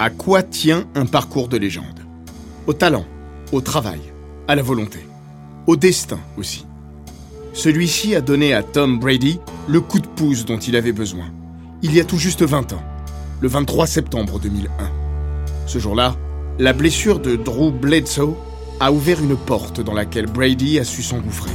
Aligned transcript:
À 0.00 0.10
quoi 0.10 0.44
tient 0.44 0.84
un 0.94 1.06
parcours 1.06 1.48
de 1.48 1.56
légende 1.56 2.06
Au 2.68 2.72
talent, 2.72 3.04
au 3.50 3.60
travail, 3.60 3.98
à 4.46 4.54
la 4.54 4.62
volonté, 4.62 5.00
au 5.66 5.74
destin 5.74 6.20
aussi. 6.36 6.64
Celui-ci 7.52 8.14
a 8.14 8.20
donné 8.20 8.54
à 8.54 8.62
Tom 8.62 9.00
Brady 9.00 9.40
le 9.66 9.80
coup 9.80 9.98
de 9.98 10.06
pouce 10.06 10.44
dont 10.44 10.58
il 10.58 10.76
avait 10.76 10.92
besoin, 10.92 11.26
il 11.82 11.92
y 11.92 11.98
a 11.98 12.04
tout 12.04 12.16
juste 12.16 12.44
20 12.44 12.74
ans, 12.74 12.82
le 13.40 13.48
23 13.48 13.88
septembre 13.88 14.38
2001. 14.38 14.70
Ce 15.66 15.80
jour-là, 15.80 16.14
la 16.60 16.72
blessure 16.72 17.18
de 17.18 17.34
Drew 17.34 17.72
Bledsoe 17.72 18.36
a 18.78 18.92
ouvert 18.92 19.20
une 19.20 19.36
porte 19.36 19.80
dans 19.80 19.94
laquelle 19.94 20.26
Brady 20.26 20.78
a 20.78 20.84
su 20.84 21.02
s'engouffrer. 21.02 21.50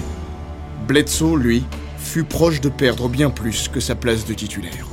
Bledsoe, 0.86 1.38
lui, 1.38 1.64
fut 1.98 2.26
proche 2.26 2.60
de 2.60 2.68
perdre 2.68 3.08
bien 3.08 3.30
plus 3.30 3.70
que 3.70 3.80
sa 3.80 3.96
place 3.96 4.26
de 4.26 4.34
titulaire. 4.34 4.93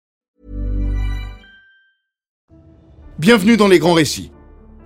Bienvenue 3.21 3.55
dans 3.55 3.67
Les 3.67 3.77
Grands 3.77 3.93
Récits, 3.93 4.31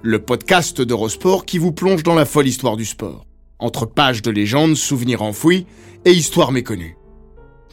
le 0.01 0.19
podcast 0.19 0.81
d'Eurosport 0.81 1.45
qui 1.45 1.57
vous 1.57 1.71
plonge 1.71 2.03
dans 2.03 2.15
la 2.15 2.25
folle 2.25 2.47
histoire 2.47 2.75
du 2.75 2.83
sport, 2.83 3.25
entre 3.59 3.85
pages 3.85 4.21
de 4.21 4.29
légendes, 4.29 4.75
souvenirs 4.75 5.21
enfouis 5.21 5.65
et 6.03 6.11
histoires 6.11 6.51
méconnues. 6.51 6.97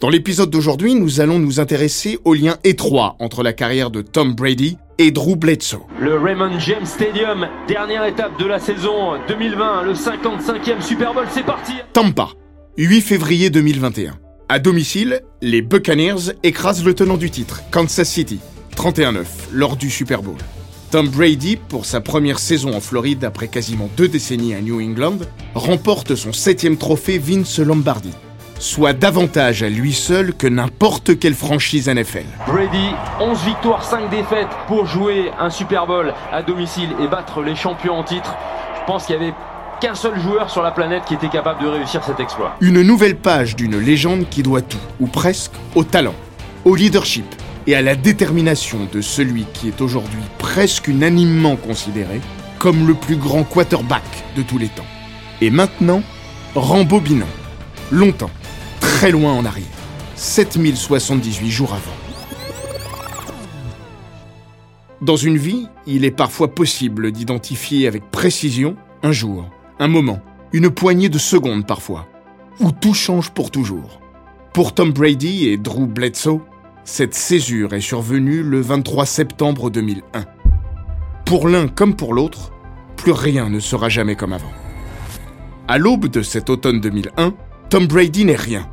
Dans 0.01 0.09
l'épisode 0.09 0.51
d'aujourd'hui, 0.51 0.95
nous 0.95 1.21
allons 1.21 1.41
nous 1.41 1.59
intéresser 1.59 2.21
au 2.25 2.35
lien 2.35 2.59
étroit 2.63 3.17
entre 3.19 3.43
la 3.43 3.53
carrière 3.53 3.91
de 3.91 4.03
Tom 4.03 4.37
Brady 4.37 4.79
et 4.99 5.11
Drew 5.11 5.35
Bledsoe. 5.35 5.81
Le 6.01 6.17
Raymond 6.17 6.57
James 6.61 6.87
Stadium, 6.87 7.49
dernière 7.67 8.05
étape 8.05 8.39
de 8.39 8.47
la 8.47 8.61
saison 8.61 9.19
2020, 9.27 9.83
le 9.83 9.95
55e 9.95 10.81
Super 10.81 11.13
Bowl, 11.13 11.27
c'est 11.33 11.45
parti 11.45 11.73
Tampa, 11.93 12.29
8 12.79 13.01
février 13.01 13.51
2021. 13.51 14.13
À 14.49 14.61
domicile, 14.61 15.23
les 15.41 15.61
Buccaneers 15.61 16.35
écrasent 16.45 16.85
le 16.85 16.95
tenant 16.95 17.17
du 17.17 17.31
titre, 17.31 17.63
Kansas 17.73 18.09
City, 18.09 18.39
31-9, 18.77 19.25
lors 19.53 19.77
du 19.77 19.91
Super 19.91 20.23
Bowl. 20.23 20.37
Tom 20.91 21.09
Brady, 21.09 21.57
pour 21.57 21.87
sa 21.87 22.03
première 22.03 22.39
saison 22.39 22.75
en 22.75 22.81
Floride 22.81 23.25
après 23.25 23.49
quasiment 23.49 23.89
deux 23.97 24.09
décennies 24.09 24.55
à 24.55 24.61
New 24.61 24.79
England, 24.79 25.19
remporte 25.55 26.15
son 26.17 26.35
septième 26.35 26.77
trophée 26.77 27.19
Vince 27.19 27.59
Lombardi, 27.61 28.13
soit 28.59 28.93
davantage 28.93 29.63
à 29.63 29.71
lui 29.71 29.95
seul 29.95 30.35
que 30.35 30.47
n'importe 30.47 31.19
quelle 31.19 31.35
franchise 31.35 31.89
NFL. 31.89 32.27
Brady, 32.47 32.91
11 33.21 33.45
victoires, 33.45 33.85
5 33.85 34.11
défaites 34.11 34.51
pour 34.67 34.85
jouer 34.87 35.31
un 35.39 35.49
Super 35.49 35.87
Bowl 35.87 36.13
à 36.31 36.43
domicile 36.43 36.91
et 37.03 37.09
battre 37.09 37.41
les 37.41 37.57
champions 37.57 37.95
en 37.95 38.05
titre. 38.05 38.35
Je 38.79 38.85
pense 38.87 39.07
qu'il 39.07 39.15
y 39.15 39.19
avait 39.19 39.33
qu'un 39.81 39.95
seul 39.95 40.21
joueur 40.21 40.51
sur 40.51 40.63
la 40.63 40.73
planète 40.73 41.05
qui 41.07 41.15
était 41.15 41.31
capable 41.31 41.63
de 41.63 41.69
réussir 41.69 42.05
cet 42.05 42.21
exploit. 42.21 42.55
Une 42.61 42.83
nouvelle 42.83 43.17
page 43.17 43.57
d'une 43.57 43.79
légende 43.79 44.29
qui 44.29 44.43
doit 44.43 44.61
tout, 44.61 44.77
ou 45.01 45.07
presque, 45.07 45.53
au 45.75 45.85
talent, 45.85 46.15
au 46.67 46.77
leadership 46.77 47.25
et 47.67 47.75
à 47.75 47.83
la 47.83 47.95
détermination 47.95 48.89
de 48.93 49.01
celui 49.01 49.45
qui 49.53 49.69
est 49.69 49.81
aujourd'hui 49.81 50.23
presque 50.39 50.89
unanimement 50.89 51.57
considéré 51.57 52.21
comme 52.59 52.87
le 52.87 52.95
plus 52.95 53.17
grand 53.17 53.45
quarterback 53.45 54.05
de 54.37 54.43
tous 54.43 54.59
les 54.59 54.69
temps. 54.69 54.87
Et 55.41 55.51
maintenant, 55.51 56.03
rembobinons. 56.55 57.27
Longtemps, 57.91 58.31
très 58.81 59.11
loin 59.11 59.33
en 59.33 59.45
arrière, 59.45 59.67
7078 60.17 61.51
jours 61.51 61.75
avant. 61.75 62.03
Dans 65.01 65.17
une 65.17 65.37
vie, 65.37 65.67
il 65.87 66.05
est 66.05 66.13
parfois 66.13 66.55
possible 66.55 67.11
d'identifier 67.11 67.89
avec 67.89 68.11
précision 68.13 68.77
un 69.03 69.11
jour, 69.11 69.51
un 69.81 69.89
moment, 69.89 70.21
une 70.53 70.71
poignée 70.71 71.09
de 71.09 71.19
secondes 71.19 71.67
parfois, 71.67 72.07
où 72.61 72.71
tout 72.71 72.95
change 72.95 73.31
pour 73.31 73.51
toujours. 73.51 74.01
Pour 74.53 74.75
Tom 74.75 74.93
Brady 74.93 75.49
et 75.49 75.57
Drew 75.57 75.87
Bledsoe, 75.87 76.41
cette 76.85 77.15
césure 77.15 77.75
est 77.75 77.81
survenue 77.81 78.43
le 78.43 78.61
23 78.61 79.07
septembre 79.07 79.71
2001. 79.71 80.25
Pour 81.25 81.49
l'un 81.49 81.69
comme 81.69 81.95
pour 81.95 82.13
l'autre, 82.13 82.53
plus 82.97 83.13
rien 83.13 83.49
ne 83.49 83.61
sera 83.61 83.89
jamais 83.89 84.17
comme 84.17 84.33
avant. 84.33 84.51
À 85.69 85.79
l'aube 85.79 86.09
de 86.09 86.23
cet 86.23 86.51
automne 86.51 86.81
2001, 86.81 87.35
Tom 87.71 87.87
Brady 87.87 88.25
n'est 88.25 88.37
rien. 88.37 88.69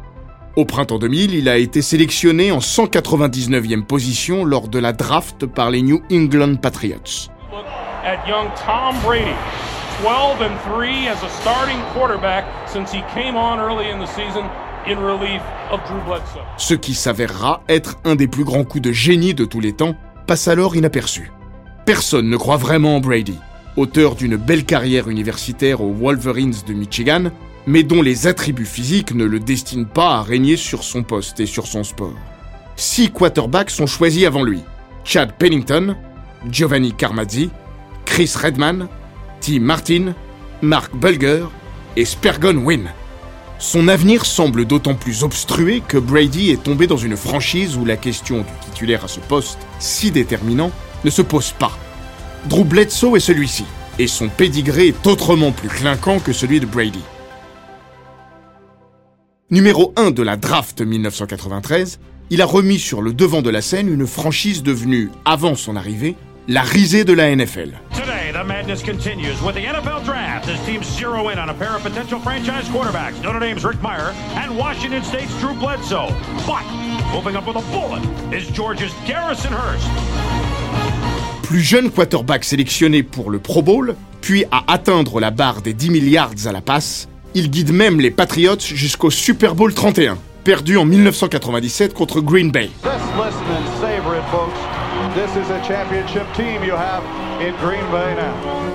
Au 0.55 0.65
printemps 0.65 0.99
2000, 0.99 1.35
il 1.35 1.47
a 1.47 1.57
été 1.57 1.81
sélectionné 1.81 2.51
en 2.51 2.59
199e 2.59 3.83
position 3.83 4.43
lors 4.43 4.67
de 4.67 4.79
la 4.79 4.91
draft 4.91 5.45
par 5.45 5.69
les 5.69 5.81
New 5.81 6.01
England 6.11 6.55
Patriots. 6.55 7.29
at 8.03 8.25
young 8.27 8.49
Tom 8.55 8.95
Brady. 9.03 9.35
12 10.01 10.41
and 10.41 10.57
3 10.61 11.07
as 11.09 11.21
a 11.23 11.29
starting 11.41 11.79
quarterback 11.93 12.45
since 12.67 12.91
he 12.91 13.01
came 13.13 13.35
on 13.35 13.59
early 13.59 13.89
in 13.89 13.99
the 13.99 14.07
season 14.07 14.49
Ce 16.57 16.73
qui 16.73 16.93
s'avérera 16.93 17.63
être 17.67 17.97
un 18.05 18.15
des 18.15 18.27
plus 18.27 18.43
grands 18.43 18.63
coups 18.63 18.81
de 18.81 18.91
génie 18.91 19.33
de 19.33 19.45
tous 19.45 19.59
les 19.59 19.73
temps 19.73 19.95
passe 20.27 20.47
alors 20.47 20.75
inaperçu. 20.75 21.31
Personne 21.85 22.29
ne 22.29 22.37
croit 22.37 22.57
vraiment 22.57 22.97
en 22.97 22.99
Brady, 22.99 23.37
auteur 23.77 24.15
d'une 24.15 24.35
belle 24.35 24.65
carrière 24.65 25.09
universitaire 25.09 25.81
aux 25.81 25.93
Wolverines 25.93 26.53
de 26.67 26.73
Michigan, 26.73 27.31
mais 27.65 27.83
dont 27.83 28.01
les 28.01 28.27
attributs 28.27 28.65
physiques 28.65 29.13
ne 29.13 29.25
le 29.25 29.39
destinent 29.39 29.85
pas 29.85 30.15
à 30.17 30.21
régner 30.23 30.55
sur 30.55 30.83
son 30.83 31.03
poste 31.03 31.39
et 31.39 31.45
sur 31.45 31.67
son 31.67 31.83
sport. 31.83 32.15
Six 32.75 33.11
quarterbacks 33.11 33.71
sont 33.71 33.87
choisis 33.87 34.25
avant 34.25 34.43
lui. 34.43 34.61
Chad 35.03 35.33
Pennington, 35.37 35.95
Giovanni 36.49 36.93
Carmazzi, 36.93 37.49
Chris 38.05 38.33
Redman, 38.41 38.87
Tim 39.41 39.59
Martin, 39.61 40.13
Mark 40.61 40.95
Bulger 40.95 41.45
et 41.95 42.05
Spergon 42.05 42.57
Wynn. 42.57 42.89
Son 43.61 43.89
avenir 43.89 44.25
semble 44.25 44.63
d'autant 44.63 44.95
plus 44.95 45.23
obstrué 45.23 45.83
que 45.85 45.97
Brady 45.97 46.49
est 46.49 46.63
tombé 46.63 46.87
dans 46.87 46.95
une 46.95 47.17
franchise 47.17 47.75
où 47.75 47.83
la 47.83 47.97
question 47.97 48.37
du 48.37 48.69
titulaire 48.69 49.03
à 49.03 49.09
ce 49.09 49.19
poste, 49.19 49.59
si 49.79 50.11
déterminant, 50.11 50.71
ne 51.03 51.09
se 51.09 51.21
pose 51.21 51.51
pas. 51.51 51.77
Drew 52.45 52.63
Bledsoe 52.63 53.17
est 53.17 53.19
celui-ci, 53.19 53.65
et 53.99 54.07
son 54.07 54.29
pédigré 54.29 54.87
est 54.87 55.07
autrement 55.07 55.51
plus 55.51 55.67
clinquant 55.67 56.19
que 56.19 56.31
celui 56.31 56.61
de 56.61 56.65
Brady. 56.65 57.03
Numéro 59.51 59.93
1 59.97 60.11
de 60.11 60.23
la 60.23 60.37
draft 60.37 60.79
1993, 60.81 61.99
il 62.29 62.41
a 62.41 62.45
remis 62.45 62.79
sur 62.79 63.01
le 63.01 63.11
devant 63.11 63.41
de 63.41 63.49
la 63.49 63.61
scène 63.61 63.93
une 63.93 64.07
franchise 64.07 64.63
devenue, 64.63 65.09
avant 65.25 65.55
son 65.55 65.75
arrivée, 65.75 66.15
la 66.47 66.61
risée 66.61 67.03
de 67.03 67.11
la 67.11 67.35
NFL. 67.35 67.73
The 68.31 68.43
madness 68.43 68.83
continues 68.83 69.41
with 69.41 69.55
the 69.55 69.65
NFL 69.65 70.05
Draft 70.05 70.47
as 70.49 70.63
teams 70.63 70.85
zero 70.85 71.29
in 71.29 71.39
on 71.39 71.49
a 71.49 71.53
pair 71.53 71.75
of 71.75 71.81
potential 71.81 72.19
franchise 72.19 72.69
quarterbacks. 72.69 73.19
Notre 73.23 73.39
Dame's 73.39 73.65
Rick 73.65 73.81
Meyer 73.81 74.13
and 74.35 74.55
Washington 74.55 75.03
State's 75.03 75.33
Drew 75.39 75.55
Bledsoe. 75.55 76.13
But 76.45 76.63
moving 77.11 77.35
up 77.35 77.47
with 77.47 77.57
a 77.57 77.71
bullet 77.71 78.03
is 78.31 78.47
Georgia's 78.51 78.93
Garrison 79.07 79.51
Hurst. 79.51 79.89
Plus 81.41 81.59
jeune 81.59 81.89
quarterback 81.89 82.43
sélectionné 82.43 83.01
pour 83.01 83.31
le 83.31 83.39
Pro 83.39 83.63
Bowl, 83.63 83.95
puis 84.21 84.45
à 84.51 84.63
atteindre 84.71 85.19
la 85.19 85.31
barre 85.31 85.63
des 85.63 85.73
10 85.73 85.89
milliards 85.89 86.33
à 86.45 86.51
la 86.51 86.61
passe, 86.61 87.09
il 87.33 87.49
guide 87.49 87.73
même 87.73 87.99
les 87.99 88.11
Patriots 88.11 88.59
jusqu'au 88.59 89.09
Super 89.09 89.55
Bowl 89.55 89.73
31, 89.73 90.19
perdu 90.43 90.77
en 90.77 90.85
1997 90.85 91.95
contre 91.95 92.21
Green 92.21 92.51
Bay. 92.51 92.69
Just 92.83 92.95
listen 93.17 93.41
and 93.49 93.65
savor 93.81 94.15
it, 94.15 94.23
folks. 94.29 94.53
This 95.15 95.35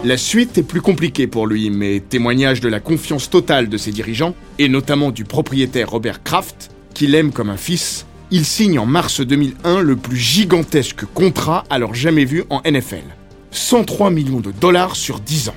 La 0.04 0.16
suite 0.16 0.56
est 0.56 0.62
plus 0.62 0.80
compliquée 0.80 1.26
pour 1.26 1.46
lui, 1.46 1.68
mais 1.68 2.00
témoignage 2.00 2.60
de 2.60 2.68
la 2.68 2.80
confiance 2.80 3.28
totale 3.28 3.68
de 3.68 3.76
ses 3.76 3.90
dirigeants, 3.90 4.34
et 4.58 4.70
notamment 4.70 5.10
du 5.10 5.24
propriétaire 5.24 5.90
Robert 5.90 6.22
Kraft, 6.22 6.70
qu'il 6.94 7.14
aime 7.14 7.30
comme 7.30 7.50
un 7.50 7.58
fils, 7.58 8.06
il 8.30 8.46
signe 8.46 8.78
en 8.78 8.86
mars 8.86 9.20
2001 9.20 9.80
le 9.80 9.96
plus 9.96 10.16
gigantesque 10.16 11.04
contrat 11.14 11.64
alors 11.68 11.94
jamais 11.94 12.24
vu 12.24 12.44
en 12.48 12.62
NFL. 12.64 13.04
103 13.50 14.10
millions 14.10 14.40
de 14.40 14.50
dollars 14.50 14.96
sur 14.96 15.20
10 15.20 15.50
ans. 15.50 15.56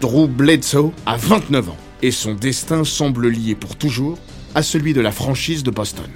Drew 0.00 0.26
Bledsoe 0.28 0.92
a 1.06 1.16
29 1.16 1.70
ans 1.70 1.76
et 2.02 2.10
son 2.10 2.34
destin 2.34 2.84
semble 2.84 3.28
lié 3.28 3.54
pour 3.54 3.76
toujours 3.76 4.18
à 4.54 4.62
celui 4.62 4.94
de 4.94 5.00
la 5.00 5.12
franchise 5.12 5.62
de 5.62 5.70
Boston. 5.70 6.10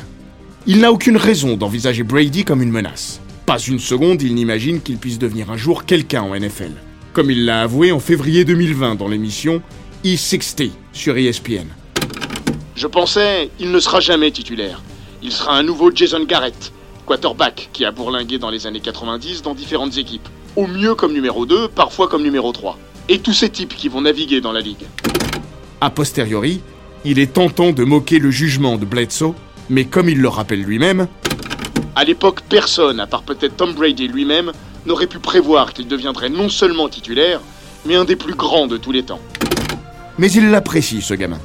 Il 0.67 0.81
n'a 0.81 0.93
aucune 0.93 1.17
raison 1.17 1.57
d'envisager 1.57 2.03
Brady 2.03 2.45
comme 2.45 2.63
une 2.63 2.71
menace. 2.71 3.22
Pas 3.47 3.59
une 3.59 3.81
seconde, 3.81 4.23
il 4.23 4.35
n'imagine 4.35 4.81
qu'il 4.81 4.99
puisse 4.99 5.19
devenir 5.19 5.51
un 5.51 5.57
jour 5.57 5.85
quelqu'un 5.85 6.23
en 6.23 6.35
NFL, 6.35 6.73
comme 7.13 7.31
il 7.31 7.45
l'a 7.45 7.63
avoué 7.63 7.91
en 7.91 7.99
février 7.99 8.45
2020 8.45 8.95
dans 8.95 9.09
l'émission 9.09 9.63
E60 10.05 10.71
sur 10.93 11.17
ESPN. 11.17 11.67
Je 12.77 12.87
pensais, 12.87 13.51
il 13.59 13.73
ne 13.73 13.81
sera 13.81 13.99
jamais 14.01 14.31
titulaire. 14.31 14.81
Il 15.23 15.33
sera 15.33 15.57
un 15.57 15.65
nouveau 15.65 15.91
Jason 15.93 16.25
Garrett, 16.25 16.73
quarterback 17.05 17.69
qui 17.73 17.85
a 17.85 17.91
bourlingué 17.91 18.39
dans 18.39 18.51
les 18.51 18.67
années 18.67 18.81
90 18.81 19.43
dans 19.43 19.55
différentes 19.55 19.99
équipes. 19.99 20.29
Au 20.55 20.69
mieux 20.69 20.95
comme 20.95 21.13
numéro 21.13 21.45
2, 21.45 21.69
parfois 21.69 22.07
comme 22.09 22.23
numéro 22.23 22.53
3. 22.53 22.79
Et 23.09 23.19
tous 23.19 23.33
ces 23.33 23.51
types 23.51 23.75
qui 23.75 23.89
vont 23.89 24.03
naviguer 24.03 24.41
dans 24.41 24.53
la 24.53 24.61
ligue. 24.61 24.87
A 25.81 25.91
posteriori, 25.91 26.61
il 27.05 27.19
est 27.19 27.33
tentant 27.33 27.73
de 27.73 27.83
moquer 27.83 28.21
le 28.21 28.31
jugement 28.31 28.77
de 28.77 28.85
Bledsoe, 28.85 29.35
mais 29.69 29.85
comme 29.85 30.09
il 30.09 30.21
le 30.21 30.29
rappelle 30.29 30.63
lui-même, 30.63 31.09
À 31.95 32.05
l'époque, 32.05 32.41
personne, 32.49 33.01
à 33.01 33.07
part 33.07 33.23
peut-être 33.23 33.57
Tom 33.57 33.75
Brady 33.75 34.09
lui-même, 34.09 34.53
n'aurait 34.87 35.07
pu 35.07 35.19
prévoir 35.19 35.75
qu'il 35.75 35.89
deviendrait 35.89 36.31
non 36.31 36.49
seulement 36.49 36.89
titulaire, 36.89 37.41
mais 37.85 37.97
un 37.97 38.05
des 38.05 38.17
plus 38.17 38.35
grands 38.35 38.67
de 38.67 38.79
tous 38.79 38.93
les 38.93 39.03
temps. 39.03 39.21
mais 40.19 40.31
il 40.33 40.51
l'apprécie 40.51 41.03
ce 41.03 41.15
gamin, 41.15 41.41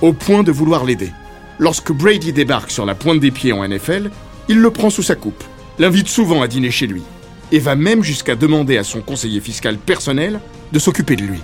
au 0.00 0.12
point 0.12 0.42
de 0.42 0.52
vouloir 0.52 0.84
l'aider. 0.84 1.10
Lorsque 1.58 1.92
Brady 1.92 2.32
débarque 2.32 2.70
sur 2.70 2.86
la 2.86 2.94
pointe 2.94 3.20
des 3.20 3.30
pieds 3.30 3.52
en 3.52 3.66
NFL, 3.66 4.10
il 4.48 4.58
le 4.58 4.70
prend 4.70 4.90
sous 4.90 5.02
sa 5.02 5.14
coupe, 5.14 5.44
l'invite 5.78 6.08
souvent 6.08 6.40
à 6.42 6.48
dîner 6.48 6.70
chez 6.70 6.86
lui, 6.86 7.02
et 7.50 7.58
va 7.58 7.74
même 7.74 8.02
jusqu'à 8.02 8.34
demander 8.34 8.78
à 8.78 8.84
son 8.84 9.02
conseiller 9.02 9.40
fiscal 9.40 9.76
personnel 9.76 10.40
de 10.72 10.78
s'occuper 10.78 11.16
de 11.16 11.22
lui. 11.22 11.40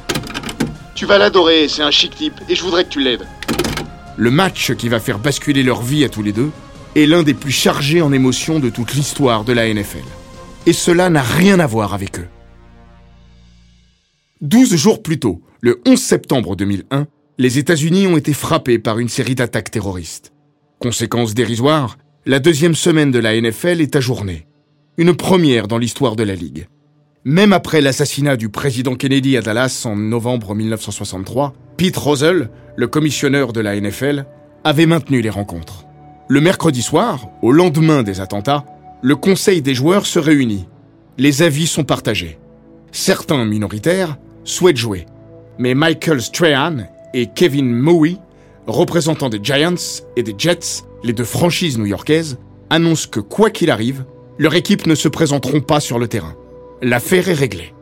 Tu 0.94 1.04
vas 1.04 1.18
l'adorer, 1.18 1.68
c'est 1.68 1.82
un 1.82 1.90
chic 1.90 2.14
type, 2.14 2.40
et 2.48 2.54
je 2.54 2.62
voudrais 2.62 2.84
que 2.84 2.90
tu 2.90 3.00
l'aides. 3.00 3.26
Le 4.16 4.30
match 4.30 4.72
qui 4.74 4.88
va 4.88 5.00
faire 5.00 5.18
basculer 5.18 5.62
leur 5.62 5.82
vie 5.82 6.04
à 6.04 6.08
tous 6.08 6.22
les 6.22 6.32
deux 6.32 6.50
est 6.98 7.06
l'un 7.06 7.22
des 7.22 7.34
plus 7.34 7.52
chargés 7.52 8.02
en 8.02 8.12
émotions 8.12 8.58
de 8.58 8.70
toute 8.70 8.94
l'histoire 8.94 9.44
de 9.44 9.52
la 9.52 9.72
NFL. 9.72 10.04
Et 10.66 10.72
cela 10.72 11.10
n'a 11.10 11.22
rien 11.22 11.60
à 11.60 11.66
voir 11.66 11.94
avec 11.94 12.18
eux. 12.18 12.26
12 14.40 14.76
jours 14.76 15.02
plus 15.02 15.18
tôt, 15.18 15.40
le 15.60 15.80
11 15.86 16.00
septembre 16.00 16.56
2001, 16.56 17.06
les 17.38 17.58
États-Unis 17.58 18.06
ont 18.06 18.16
été 18.16 18.32
frappés 18.32 18.78
par 18.78 18.98
une 18.98 19.08
série 19.08 19.34
d'attaques 19.34 19.70
terroristes. 19.70 20.32
Conséquence 20.78 21.34
dérisoire, 21.34 21.98
la 22.26 22.40
deuxième 22.40 22.74
semaine 22.74 23.10
de 23.10 23.18
la 23.18 23.40
NFL 23.40 23.80
est 23.80 23.96
ajournée. 23.96 24.46
Une 24.96 25.14
première 25.14 25.68
dans 25.68 25.78
l'histoire 25.78 26.16
de 26.16 26.24
la 26.24 26.34
Ligue. 26.34 26.66
Même 27.24 27.52
après 27.52 27.80
l'assassinat 27.80 28.36
du 28.36 28.48
président 28.48 28.94
Kennedy 28.94 29.36
à 29.36 29.42
Dallas 29.42 29.82
en 29.84 29.96
novembre 29.96 30.54
1963, 30.54 31.54
Pete 31.76 31.96
Rozelle, 31.96 32.50
le 32.76 32.86
commissionneur 32.86 33.52
de 33.52 33.60
la 33.60 33.80
NFL, 33.80 34.26
avait 34.64 34.86
maintenu 34.86 35.20
les 35.20 35.30
rencontres. 35.30 35.87
Le 36.30 36.42
mercredi 36.42 36.82
soir, 36.82 37.30
au 37.40 37.52
lendemain 37.52 38.02
des 38.02 38.20
attentats, 38.20 38.66
le 39.00 39.16
conseil 39.16 39.62
des 39.62 39.72
joueurs 39.72 40.04
se 40.04 40.18
réunit. 40.18 40.68
Les 41.16 41.40
avis 41.40 41.66
sont 41.66 41.84
partagés. 41.84 42.38
Certains 42.92 43.46
minoritaires 43.46 44.18
souhaitent 44.44 44.76
jouer, 44.76 45.06
mais 45.58 45.72
Michael 45.72 46.20
Strahan 46.20 46.80
et 47.14 47.28
Kevin 47.34 47.72
Mowie, 47.72 48.18
représentants 48.66 49.30
des 49.30 49.40
Giants 49.42 50.02
et 50.16 50.22
des 50.22 50.34
Jets, 50.36 50.84
les 51.02 51.14
deux 51.14 51.24
franchises 51.24 51.78
new-yorkaises, 51.78 52.36
annoncent 52.68 53.08
que 53.10 53.20
quoi 53.20 53.48
qu'il 53.48 53.70
arrive, 53.70 54.04
leur 54.36 54.54
équipe 54.54 54.86
ne 54.86 54.94
se 54.94 55.08
présenteront 55.08 55.62
pas 55.62 55.80
sur 55.80 55.98
le 55.98 56.08
terrain. 56.08 56.34
L'affaire 56.82 57.30
est 57.30 57.34
réglée. 57.34 57.72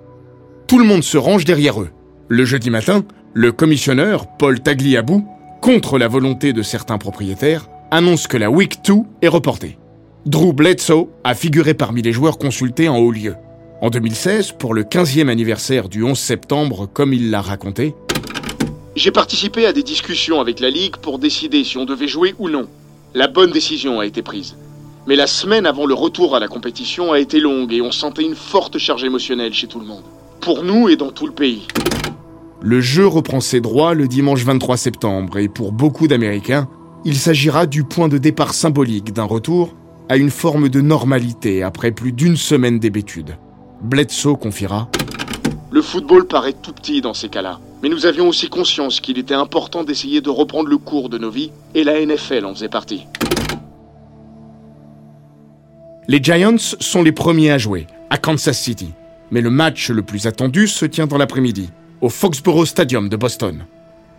Tout 0.69 0.79
le 0.79 0.85
monde 0.85 1.03
se 1.03 1.19
range 1.19 1.45
derrière 1.45 1.81
eux. 1.81 1.91
Le 2.29 2.45
jeudi 2.45 2.71
matin, 2.71 3.05
le 3.35 3.51
commissionneur, 3.51 4.37
Paul 4.39 4.61
Tagliabue, 4.61 5.25
contre 5.61 5.99
la 5.99 6.07
volonté 6.07 6.53
de 6.53 6.63
certains 6.63 6.99
propriétaires, 6.99 7.69
annonce 7.91 8.27
que 8.27 8.37
la 8.37 8.51
Week 8.51 8.79
2 8.85 8.95
est 9.23 9.29
reportée. 9.29 9.79
Drew 10.25 10.53
Bledsoe 10.53 11.09
a 11.25 11.35
figuré 11.35 11.75
parmi 11.75 12.03
les 12.03 12.13
joueurs 12.13 12.39
consultés 12.39 12.89
en 12.89 12.99
haut 12.99 13.13
lieu. 13.13 13.35
En 13.81 13.91
2016, 13.91 14.53
pour 14.53 14.75
le 14.75 14.83
15e 14.83 15.29
anniversaire 15.29 15.89
du 15.89 16.03
11 16.03 16.19
septembre, 16.19 16.89
comme 16.93 17.13
il 17.13 17.31
l'a 17.31 17.41
raconté, 17.41 17.95
J'ai 18.97 19.11
participé 19.11 19.67
à 19.67 19.73
des 19.73 19.83
discussions 19.83 20.41
avec 20.41 20.59
la 20.59 20.71
Ligue 20.71 20.97
pour 20.97 21.19
décider 21.19 21.65
si 21.65 21.77
on 21.77 21.85
devait 21.85 22.09
jouer 22.09 22.35
ou 22.39 22.49
non. 22.49 22.67
La 23.15 23.29
bonne 23.29 23.51
décision 23.51 24.01
a 24.01 24.07
été 24.07 24.23
prise. 24.23 24.57
Mais 25.07 25.17
la 25.17 25.27
semaine 25.27 25.67
avant 25.67 25.87
le 25.87 25.95
retour 25.95 26.35
à 26.35 26.41
la 26.41 26.49
compétition 26.49 27.13
a 27.13 27.21
été 27.21 27.39
longue 27.39 27.73
et 27.73 27.83
on 27.83 27.93
sentait 27.93 28.23
une 28.25 28.35
forte 28.35 28.79
charge 28.79 29.05
émotionnelle 29.05 29.53
chez 29.55 29.67
tout 29.69 29.79
le 29.79 29.87
monde. 29.87 30.03
Pour 30.41 30.65
nous 30.65 30.89
et 30.89 30.97
dans 30.97 31.13
tout 31.13 31.27
le 31.27 31.33
pays. 31.33 31.69
le 32.63 32.81
jeu 32.81 33.07
reprend 33.07 33.41
ses 33.41 33.61
droits 33.61 33.95
le 33.95 34.09
dimanche 34.09 34.43
23 34.43 34.77
septembre 34.77 35.39
et 35.39 35.49
pour 35.49 35.73
beaucoup 35.73 36.09
d'Américains, 36.09 36.67
il 37.07 37.17
s'agira 37.17 37.67
du 37.67 37.85
point 37.85 38.09
de 38.09 38.19
départ 38.19 38.53
symbolique 38.53 39.13
d'un 39.13 39.23
retour 39.25 39.77
à 40.09 40.17
une 40.17 40.31
forme 40.31 40.69
de 40.69 40.81
normalité 40.81 41.63
après 41.63 41.93
plus 41.93 42.11
d'une 42.11 42.37
semaine 42.37 42.81
d'hébétude. 42.81 43.37
Bledsoe 43.81 44.37
confiera 44.37 44.89
Le 45.71 45.83
football 45.83 46.27
paraît 46.27 46.53
tout 46.53 46.73
petit 46.73 47.01
dans 47.01 47.15
ces 47.15 47.29
cas-là. 47.29 47.61
Mais 47.81 47.91
nous 47.91 48.07
avions 48.07 48.27
aussi 48.27 48.49
conscience 48.49 48.99
qu'il 48.99 49.19
était 49.19 49.35
important 49.35 49.85
d'essayer 49.85 50.21
de 50.21 50.31
reprendre 50.31 50.69
le 50.69 50.79
cours 50.79 51.09
de 51.09 51.17
nos 51.17 51.31
vies, 51.31 51.53
et 51.77 51.85
la 51.85 52.05
NFL 52.05 52.45
en 52.45 52.55
faisait 52.55 52.69
partie. 52.69 53.07
Les 56.09 56.21
Giants 56.21 56.57
sont 56.59 57.05
les 57.05 57.13
premiers 57.13 57.53
à 57.53 57.59
jouer, 57.59 57.87
à 58.11 58.19
Kansas 58.19 58.59
City. 58.59 58.91
Mais 59.31 59.43
le 59.43 59.51
match 59.51 59.91
le 59.91 60.03
plus 60.03 60.27
attendu 60.27 60.67
se 60.67 60.87
tient 60.87 61.07
dans 61.07 61.19
l'après-midi, 61.19 61.71
au 62.01 62.09
Foxborough 62.09 62.67
Stadium 62.67 63.09
de 63.09 63.17
Boston, 63.17 63.65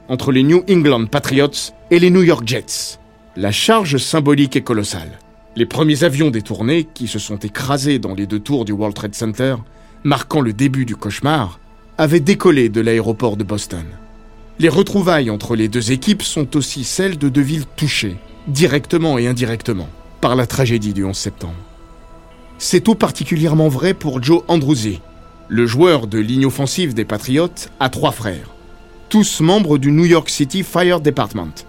entre 0.10 0.32
les 0.32 0.44
New 0.44 0.64
England 0.70 1.06
Patriots 1.06 1.74
et 1.92 2.00
les 2.00 2.10
New 2.10 2.24
York 2.24 2.44
Jets. 2.46 3.00
La 3.36 3.52
charge 3.52 3.98
symbolique 3.98 4.56
est 4.56 4.62
colossale. 4.62 5.20
Les 5.56 5.66
premiers 5.66 6.04
avions 6.04 6.30
détournés, 6.30 6.88
qui 6.94 7.08
se 7.08 7.20
sont 7.20 7.38
écrasés 7.38 8.00
dans 8.00 8.14
les 8.14 8.28
deux 8.28 8.40
tours 8.40 8.66
du 8.66 8.72
World 8.72 8.96
Trade 8.96 9.16
Center, 9.16 9.56
marquant 10.04 10.42
le 10.42 10.54
début 10.54 10.86
du 10.86 10.96
cauchemar, 10.96 11.60
avaient 11.98 12.20
décollé 12.20 12.70
de 12.70 12.82
l'aéroport 12.82 13.38
de 13.38 13.44
Boston. 13.44 13.86
Les 14.60 14.70
retrouvailles 14.70 15.30
entre 15.30 15.56
les 15.56 15.68
deux 15.68 15.92
équipes 15.92 16.24
sont 16.24 16.56
aussi 16.56 16.84
celles 16.84 17.18
de 17.18 17.30
deux 17.30 17.42
villes 17.42 17.66
touchées, 17.76 18.18
directement 18.48 19.18
et 19.18 19.28
indirectement, 19.28 19.90
par 20.22 20.36
la 20.36 20.48
tragédie 20.48 20.94
du 20.94 21.04
11 21.04 21.16
septembre. 21.16 21.54
C'est 22.58 22.82
tout 22.82 22.96
particulièrement 22.96 23.68
vrai 23.68 23.94
pour 23.94 24.24
Joe 24.24 24.42
Andruzzi. 24.48 25.00
Le 25.48 25.68
joueur 25.68 26.08
de 26.08 26.18
ligne 26.18 26.46
offensive 26.46 26.94
des 26.94 27.06
Patriots 27.06 27.50
a 27.80 27.90
trois 27.90 28.12
frères, 28.12 28.50
tous 29.10 29.40
membres 29.40 29.78
du 29.78 29.92
New 29.92 30.06
York 30.06 30.30
City 30.30 30.64
Fire 30.64 31.00
Department. 31.00 31.66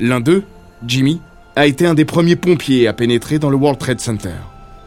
L'un 0.00 0.20
d'eux, 0.20 0.44
Jimmy, 0.86 1.20
a 1.54 1.66
été 1.66 1.86
un 1.86 1.94
des 1.94 2.06
premiers 2.06 2.36
pompiers 2.36 2.88
à 2.88 2.94
pénétrer 2.94 3.38
dans 3.38 3.50
le 3.50 3.56
World 3.56 3.78
Trade 3.78 4.00
Center. 4.00 4.36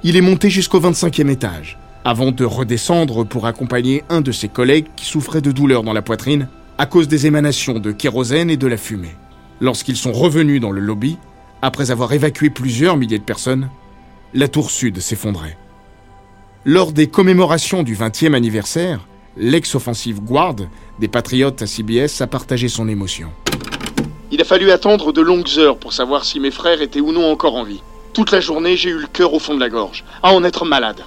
Il 0.04 0.18
est 0.18 0.22
monté 0.22 0.50
jusqu'au 0.50 0.80
25e 0.80 1.30
étage, 1.30 1.78
avant 2.04 2.32
de 2.32 2.44
redescendre 2.44 3.24
pour 3.24 3.46
accompagner 3.46 4.04
un 4.10 4.22
de 4.22 4.32
ses 4.32 4.48
collègues 4.48 4.88
qui 4.96 5.06
souffrait 5.06 5.42
de 5.42 5.52
douleurs 5.52 5.84
dans 5.84 5.94
la 5.94 6.02
poitrine 6.02 6.48
à 6.78 6.88
cause 6.88 7.08
des 7.08 7.28
émanations 7.28 7.80
de 7.80 7.92
kérosène 7.92 8.50
et 8.50 8.58
de 8.58 8.68
la 8.68 8.78
fumée. 8.78 9.16
Lorsqu'ils 9.62 9.96
sont 9.96 10.12
revenus 10.12 10.60
dans 10.60 10.72
le 10.72 10.82
lobby, 10.82 11.18
après 11.62 11.92
avoir 11.92 12.12
évacué 12.14 12.50
plusieurs 12.50 12.98
milliers 12.98 13.20
de 13.20 13.24
personnes, 13.24 13.70
la 14.34 14.48
tour 14.48 14.72
sud 14.72 15.00
s'effondrait. 15.00 15.58
Lors 16.66 16.92
des 16.92 17.08
commémorations 17.08 17.84
du 17.84 17.96
20e 17.96 18.34
anniversaire, 18.34 19.08
l'ex-offensive 19.38 20.22
guard 20.22 20.56
des 21.00 21.08
Patriotes 21.08 21.62
à 21.62 21.68
CBS 21.68 22.22
a 22.22 22.28
partagé 22.28 22.68
son 22.68 22.88
émotion. 22.88 23.30
Il 24.32 24.42
a 24.42 24.46
fallu 24.46 24.72
attendre 24.72 25.12
de 25.12 25.22
longues 25.22 25.58
heures 25.58 25.78
pour 25.78 25.94
savoir 25.94 26.26
si 26.26 26.40
mes 26.40 26.52
frères 26.52 26.82
étaient 26.82 27.00
ou 27.00 27.12
non 27.12 27.32
encore 27.32 27.56
en 27.56 27.64
vie. 27.64 27.82
Toute 28.14 28.32
la 28.32 28.40
journée, 28.40 28.78
j'ai 28.78 28.90
eu 28.90 29.00
le 29.00 29.08
cœur 29.08 29.34
au 29.34 29.40
fond 29.40 29.56
de 29.56 29.60
la 29.60 29.70
gorge, 29.70 30.04
à 30.24 30.32
en 30.34 30.44
être 30.44 30.66
malade. 30.66 31.02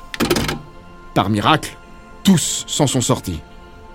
Par 1.14 1.30
miracle, 1.30 1.76
tous 2.22 2.64
s'en 2.66 2.86
sont 2.86 3.00
sortis. 3.00 3.40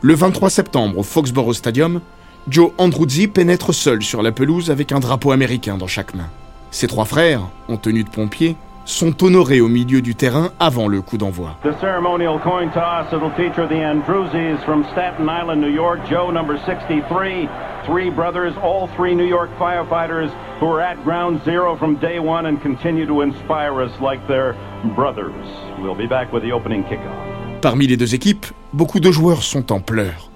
Le 0.02 0.16
23 0.16 0.50
septembre 0.50 0.98
au 0.98 1.04
Foxborough 1.04 1.54
Stadium, 1.54 2.02
Joe 2.50 2.72
Andruzzi 2.78 3.28
pénètre 3.28 3.74
seul 3.74 4.02
sur 4.02 4.22
la 4.22 4.32
pelouse 4.32 4.70
avec 4.70 4.92
un 4.92 5.00
drapeau 5.00 5.32
américain 5.32 5.78
dans 5.78 5.88
chaque 5.88 6.14
main. 6.14 6.30
Ses 6.72 6.88
trois 6.88 7.06
frères, 7.06 7.42
en 7.70 7.78
tenue 7.78 8.04
de 8.04 8.10
pompier, 8.10 8.58
sont 8.86 9.24
honorés 9.24 9.62
au 9.62 9.68
milieu 9.68 10.02
du 10.02 10.16
terrain 10.16 10.52
avant 10.60 10.88
le 10.88 11.02
coup 11.02 11.18
d'envoi. 11.18 11.56
The 11.64 11.78
ceremonial 11.80 12.40
coin 12.40 12.70
toss 12.70 13.08
it'll 13.12 13.32
feature 13.36 13.68
the 13.68 13.84
Andruzis 13.84 14.64
from 14.66 14.84
Staten 14.92 15.28
Island, 15.30 15.62
New 15.62 15.74
York. 15.74 16.00
Joe, 16.10 16.32
number 16.32 16.58
63. 16.66 17.50
Three 17.86 18.10
brothers, 18.10 18.54
all 18.64 18.88
three 18.96 19.14
New 19.16 19.28
York 19.28 19.50
firefighters 19.60 20.30
who 20.60 20.68
are 20.68 20.82
at 20.82 21.02
ground 21.04 21.42
zero 21.44 21.76
from 21.76 21.96
day 22.00 22.20
one 22.20 22.46
and 22.46 22.62
continue 22.62 23.06
to 23.06 23.22
inspire 23.22 23.82
us 23.82 23.92
like 24.02 24.26
their 24.28 24.56
brothers. 24.96 25.34
We'll 25.80 25.96
be 25.96 26.08
back 26.08 26.32
with 26.32 26.44
the 26.44 26.52
opening 26.52 26.84
kickoff. 26.84 27.16
Parmi 27.62 27.88
les 27.88 27.98
deux 27.98 28.14
équipes, 28.14 28.46
beaucoup 28.74 29.00
de 29.00 29.12
joueurs 29.12 29.44
sont 29.44 29.72
en 29.72 29.80
pleurs. 29.80 30.30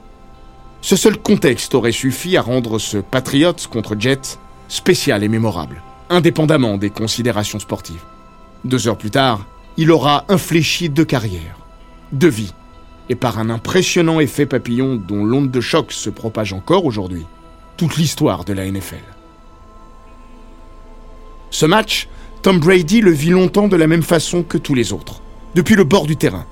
Ce 0.82 0.96
seul 0.96 1.18
contexte 1.18 1.76
aurait 1.76 1.92
suffi 1.92 2.38
à 2.38 2.42
rendre 2.42 2.80
ce 2.80 2.98
Patriots 2.98 3.68
contre 3.70 3.96
Jets 4.00 4.40
spécial 4.68 5.24
et 5.24 5.28
mémorable, 5.28 5.82
indépendamment 6.10 6.78
des 6.78 6.90
considérations 6.90 7.60
sportives. 7.60 8.04
Deux 8.66 8.88
heures 8.88 8.98
plus 8.98 9.12
tard, 9.12 9.46
il 9.78 9.92
aura 9.92 10.26
infléchi 10.30 10.90
deux 10.90 11.06
carrières, 11.06 11.58
deux 12.12 12.30
vies. 12.30 12.54
et 13.10 13.16
par 13.16 13.40
un 13.40 13.50
impressionnant 13.50 14.20
effet 14.20 14.46
papillon 14.46 14.96
dont 14.96 15.24
l'onde 15.24 15.50
de 15.50 15.62
choc 15.62 15.92
se 15.94 16.10
propage 16.10 16.52
encore 16.54 16.86
aujourd'hui, 16.86 17.26
toute 17.78 17.96
l'histoire 17.98 18.44
de 18.44 18.54
la 18.54 18.70
NFL. 18.70 19.04
Ce 21.50 21.66
match, 21.66 22.08
Tom 22.42 22.60
Brady 22.60 23.02
le 23.02 23.12
vit 23.12 23.30
longtemps 23.30 23.68
de 23.68 23.78
la 23.78 23.88
même 23.88 24.04
façon 24.04 24.44
que 24.44 24.58
tous 24.58 24.76
les 24.76 24.92
autres, 24.94 25.22
depuis 25.56 25.76
le 25.76 25.86
bord 25.86 26.06
du 26.06 26.18
terrain. 26.18 26.46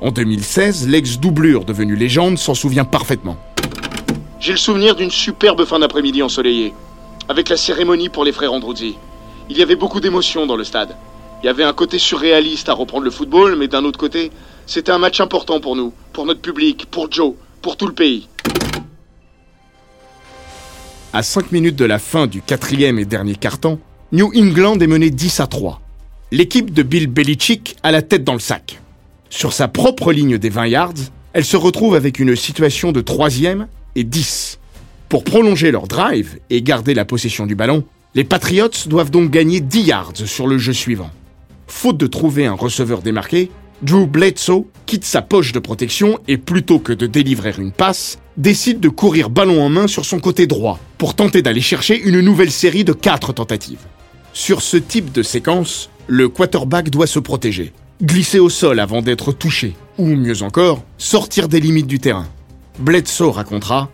En 0.00 0.10
2016, 0.10 0.88
l'ex-doublure 0.88 1.64
devenu 1.64 1.96
légende 1.96 2.36
s'en 2.36 2.54
souvient 2.54 2.84
parfaitement. 2.84 3.36
J'ai 4.40 4.52
le 4.52 4.58
souvenir 4.58 4.96
d'une 4.96 5.10
superbe 5.10 5.64
fin 5.64 5.78
d'après-midi 5.78 6.22
ensoleillée, 6.22 6.74
avec 7.28 7.48
la 7.48 7.56
cérémonie 7.56 8.08
pour 8.08 8.24
les 8.24 8.32
frères 8.32 8.52
Andruzzi. 8.52 8.96
Il 9.48 9.56
y 9.56 9.62
avait 9.62 9.76
beaucoup 9.76 10.00
d'émotions 10.00 10.46
dans 10.46 10.56
le 10.56 10.64
stade. 10.64 10.96
Il 11.42 11.46
y 11.46 11.48
avait 11.48 11.64
un 11.64 11.72
côté 11.72 11.98
surréaliste 11.98 12.68
à 12.68 12.72
reprendre 12.72 13.02
le 13.02 13.10
football, 13.10 13.56
mais 13.58 13.66
d'un 13.66 13.84
autre 13.84 13.98
côté, 13.98 14.30
c'était 14.64 14.92
un 14.92 14.98
match 14.98 15.20
important 15.20 15.58
pour 15.58 15.74
nous, 15.74 15.92
pour 16.12 16.24
notre 16.24 16.40
public, 16.40 16.86
pour 16.88 17.10
Joe, 17.10 17.34
pour 17.60 17.76
tout 17.76 17.88
le 17.88 17.94
pays. 17.94 18.28
À 21.12 21.24
5 21.24 21.50
minutes 21.50 21.74
de 21.74 21.84
la 21.84 21.98
fin 21.98 22.28
du 22.28 22.42
quatrième 22.42 23.00
et 23.00 23.04
dernier 23.04 23.34
carton, 23.34 23.80
New 24.12 24.30
England 24.36 24.78
est 24.78 24.86
mené 24.86 25.10
10 25.10 25.40
à 25.40 25.48
3. 25.48 25.80
L'équipe 26.30 26.72
de 26.72 26.84
Bill 26.84 27.08
Belichick 27.08 27.76
a 27.82 27.90
la 27.90 28.02
tête 28.02 28.22
dans 28.22 28.34
le 28.34 28.38
sac. 28.38 28.80
Sur 29.28 29.52
sa 29.52 29.66
propre 29.66 30.12
ligne 30.12 30.38
des 30.38 30.48
20 30.48 30.66
yards, 30.68 30.94
elle 31.32 31.44
se 31.44 31.56
retrouve 31.56 31.96
avec 31.96 32.20
une 32.20 32.36
situation 32.36 32.92
de 32.92 33.00
troisième 33.00 33.66
et 33.96 34.04
10. 34.04 34.60
Pour 35.08 35.24
prolonger 35.24 35.72
leur 35.72 35.88
drive 35.88 36.38
et 36.50 36.62
garder 36.62 36.94
la 36.94 37.04
possession 37.04 37.46
du 37.46 37.56
ballon, 37.56 37.82
les 38.14 38.24
Patriots 38.24 38.68
doivent 38.86 39.10
donc 39.10 39.30
gagner 39.30 39.60
10 39.60 39.80
yards 39.82 40.12
sur 40.24 40.46
le 40.46 40.56
jeu 40.56 40.72
suivant. 40.72 41.10
Faute 41.74 41.96
de 41.96 42.06
trouver 42.06 42.46
un 42.46 42.52
receveur 42.52 43.02
démarqué, 43.02 43.50
Drew 43.82 44.06
Bledsoe 44.06 44.66
quitte 44.86 45.04
sa 45.04 45.20
poche 45.20 45.50
de 45.50 45.58
protection 45.58 46.20
et 46.28 46.36
plutôt 46.36 46.78
que 46.78 46.92
de 46.92 47.08
délivrer 47.08 47.54
une 47.58 47.72
passe, 47.72 48.20
décide 48.36 48.78
de 48.78 48.88
courir 48.88 49.30
ballon 49.30 49.60
en 49.60 49.68
main 49.68 49.88
sur 49.88 50.04
son 50.04 50.20
côté 50.20 50.46
droit 50.46 50.78
pour 50.96 51.16
tenter 51.16 51.42
d'aller 51.42 51.60
chercher 51.60 52.00
une 52.00 52.20
nouvelle 52.20 52.52
série 52.52 52.84
de 52.84 52.92
4 52.92 53.32
tentatives. 53.32 53.84
Sur 54.32 54.62
ce 54.62 54.76
type 54.76 55.10
de 55.10 55.24
séquence, 55.24 55.90
le 56.06 56.28
quarterback 56.28 56.88
doit 56.88 57.08
se 57.08 57.18
protéger, 57.18 57.72
glisser 58.00 58.38
au 58.38 58.50
sol 58.50 58.78
avant 58.78 59.02
d'être 59.02 59.32
touché, 59.32 59.74
ou 59.98 60.06
mieux 60.06 60.42
encore, 60.44 60.84
sortir 60.98 61.48
des 61.48 61.58
limites 61.58 61.88
du 61.88 61.98
terrain. 61.98 62.28
Bledsoe 62.78 63.32
racontera 63.32 63.90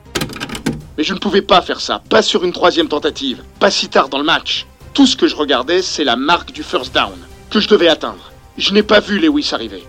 Mais 0.99 1.05
je 1.05 1.15
ne 1.15 1.19
pouvais 1.19 1.43
pas 1.43 1.63
faire 1.63 1.81
ça, 1.81 2.03
pas 2.11 2.23
sur 2.23 2.45
une 2.45 2.53
troisième 2.53 2.89
tentative, 2.89 3.43
pas 3.61 3.71
si 3.71 3.89
tard 3.89 4.11
dans 4.11 4.19
le 4.19 4.25
match. 4.25 4.67
Tout 4.93 5.07
ce 5.07 5.17
que 5.17 5.29
je 5.29 5.37
regardais, 5.37 5.81
c'est 5.81 6.05
la 6.05 6.17
marque 6.17 6.53
du 6.53 6.63
first 6.63 6.93
down, 6.93 7.15
que 7.51 7.61
je 7.61 7.69
devais 7.69 7.89
atteindre. 7.89 8.33
Je 8.57 8.73
n'ai 8.75 8.83
pas 8.83 9.01
vu 9.01 9.19
Lewis 9.19 9.51
arriver. 9.53 9.85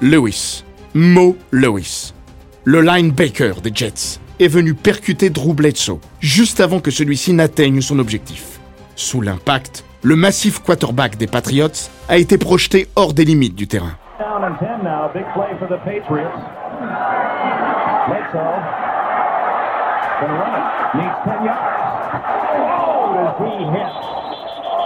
Lewis, 0.00 0.64
Mo 0.94 1.36
Lewis, 1.50 2.12
le 2.64 2.80
linebacker 2.82 3.60
des 3.60 3.72
Jets, 3.74 4.20
est 4.38 4.48
venu 4.48 4.74
percuter 4.74 5.30
Drew 5.30 5.54
Bledsoe 5.54 6.00
juste 6.20 6.60
avant 6.60 6.80
que 6.80 6.90
celui-ci 6.90 7.32
n'atteigne 7.32 7.80
son 7.80 7.98
objectif. 7.98 8.60
Sous 8.96 9.20
l'impact, 9.20 9.84
le 10.02 10.16
massif 10.16 10.60
quarterback 10.60 11.16
des 11.16 11.26
Patriots 11.26 11.90
a 12.08 12.16
été 12.16 12.38
projeté 12.38 12.88
hors 12.96 13.12
des 13.12 13.24
limites 13.24 13.54
du 13.54 13.68
terrain. 13.68 13.96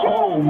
Oh. 0.07 0.43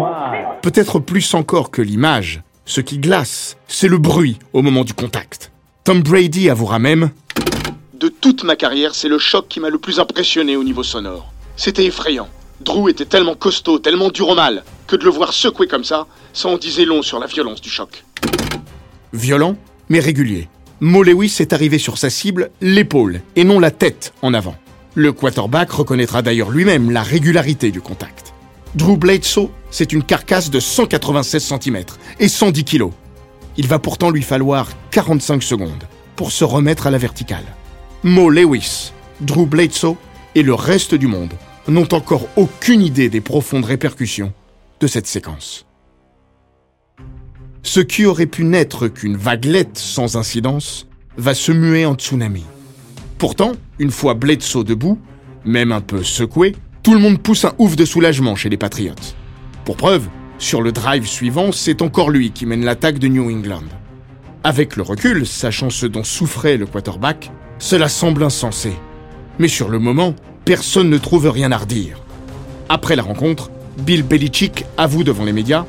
Peut-être 0.63 0.99
plus 0.99 1.35
encore 1.35 1.71
que 1.71 1.83
l'image, 1.83 2.43
ce 2.65 2.81
qui 2.81 2.99
glace, 2.99 3.57
c'est 3.69 3.89
le 3.89 3.99
bruit 3.99 4.39
au 4.53 4.63
moment 4.63 4.85
du 4.85 4.95
contact. 4.95 5.53
Tom 5.85 6.03
Brady 6.03 6.49
avouera 6.49 6.79
même 6.79 7.11
De 7.95 8.09
toute 8.09 8.45
ma 8.45 8.57
carrière, 8.57 8.95
c'est 8.95 9.09
le 9.09 9.19
choc 9.19 9.47
qui 9.49 9.61
m'a 9.61 9.71
le 9.71 9.79
plus 9.79 10.01
impressionné 10.01 10.57
au 10.57 10.65
niveau 10.65 10.83
sonore. 10.83 11.33
C'était 11.57 11.85
effrayant. 11.85 12.29
Drew 12.61 12.89
était 12.89 13.05
tellement 13.05 13.35
costaud, 13.35 13.79
tellement 13.79 14.09
dur 14.09 14.31
au 14.31 14.35
mal, 14.35 14.65
que 14.87 14.97
de 14.97 15.05
le 15.05 15.11
voir 15.11 15.33
secouer 15.33 15.67
comme 15.67 15.85
ça, 15.85 16.07
ça 16.33 16.49
en 16.49 16.57
disait 16.57 16.85
long 16.85 17.03
sur 17.03 17.19
la 17.19 17.27
violence 17.27 17.61
du 17.61 17.69
choc. 17.69 18.05
violent, 19.13 19.57
mais 19.89 20.01
régulier. 20.01 20.49
Mo 20.81 21.03
Lewis 21.03 21.37
est 21.39 21.53
arrivé 21.53 21.79
sur 21.79 21.99
sa 21.99 22.11
cible, 22.11 22.51
l'épaule, 22.61 23.21
et 23.37 23.45
non 23.45 23.61
la 23.61 23.71
tête 23.71 24.13
en 24.23 24.35
avant. 24.35 24.57
Le 24.95 25.13
quarterback 25.13 25.71
reconnaîtra 25.71 26.23
d'ailleurs 26.23 26.51
lui-même 26.51 26.91
la 26.91 27.03
régularité 27.03 27.71
du 27.71 27.81
contact. 27.81 28.34
Drew 28.75 28.97
Bledsoe, 28.97 29.51
c'est 29.71 29.93
une 29.93 30.03
carcasse 30.03 30.51
de 30.51 30.59
196 30.59 31.43
cm 31.43 31.85
et 32.19 32.29
110 32.29 32.65
kg. 32.65 32.89
Il 33.57 33.69
va 33.69 33.79
pourtant 33.79 34.11
lui 34.11 34.23
falloir 34.23 34.69
45 34.91 35.43
secondes 35.43 35.85
pour 36.17 36.33
se 36.33 36.43
remettre 36.43 36.89
à 36.89 36.91
la 36.91 36.99
verticale. 36.99 37.45
Mo 38.03 38.31
Lewis, 38.31 38.93
Drew 39.21 39.47
Bledsoe 39.47 39.97
et 40.35 40.43
le 40.43 40.55
reste 40.55 40.97
du 40.97 41.07
monde 41.07 41.35
n'ont 41.69 41.95
encore 41.95 42.27
aucune 42.37 42.83
idée 42.83 43.09
des 43.09 43.21
profondes 43.21 43.65
répercussions 43.65 44.33
de 44.81 44.87
cette 44.89 45.07
séquence. 45.07 45.67
Ce 47.63 47.81
qui 47.81 48.07
aurait 48.07 48.27
pu 48.27 48.45
n'être 48.45 48.89
qu'une 48.89 49.17
vaguelette 49.17 49.79
sans 49.79 50.17
incidence 50.17 50.89
va 51.17 51.35
se 51.35 51.53
muer 51.53 51.87
en 51.87 51.95
tsunami. 51.95 52.45
Pourtant, 53.19 53.53
une 53.79 53.93
fois 53.93 54.15
Bledsoe 54.15 54.65
debout, 54.65 54.99
même 55.45 55.71
un 55.71 55.81
peu 55.81 56.03
secoué, 56.03 56.57
tout 56.85 56.93
le 56.93 57.01
monde 57.01 57.19
pousse 57.19 57.47
un 57.47 57.55
ouf 57.57 57.77
de 57.77 57.87
soulagement 57.87 58.37
chez 58.37 58.51
les 58.51 58.59
Patriots. 58.59 58.93
Pour 59.65 59.79
preuve, 59.79 60.07
sur 60.39 60.61
le 60.61 60.71
drive 60.71 61.07
suivant, 61.07 61.51
c'est 61.51 61.81
encore 61.81 62.11
lui 62.11 62.31
qui 62.31 62.45
mène 62.45 62.63
l'attaque 62.63 62.99
de 62.99 63.09
New 63.09 63.25
England. 63.31 63.65
Avec 64.45 64.77
le 64.77 64.83
recul, 64.83 65.27
sachant 65.27 65.71
ce 65.71 65.87
dont 65.87 66.05
souffrait 66.05 66.59
le 66.59 66.67
quarterback, 66.67 67.33
cela 67.59 67.89
semble 67.89 68.23
insensé. 68.23 68.75
Mais 69.39 69.49
sur 69.49 69.71
le 69.71 69.79
moment, 69.79 70.15
personne 70.45 70.91
ne 70.91 70.99
trouve 70.99 71.31
rien 71.31 71.53
à 71.53 71.57
redire. 71.57 71.97
Après 72.69 72.97
la 72.97 73.03
rencontre, 73.03 73.51
Bill 73.79 74.03
Belichick 74.03 74.67
avoue 74.77 75.05
devant 75.05 75.25
les 75.25 75.33
médias 75.33 75.65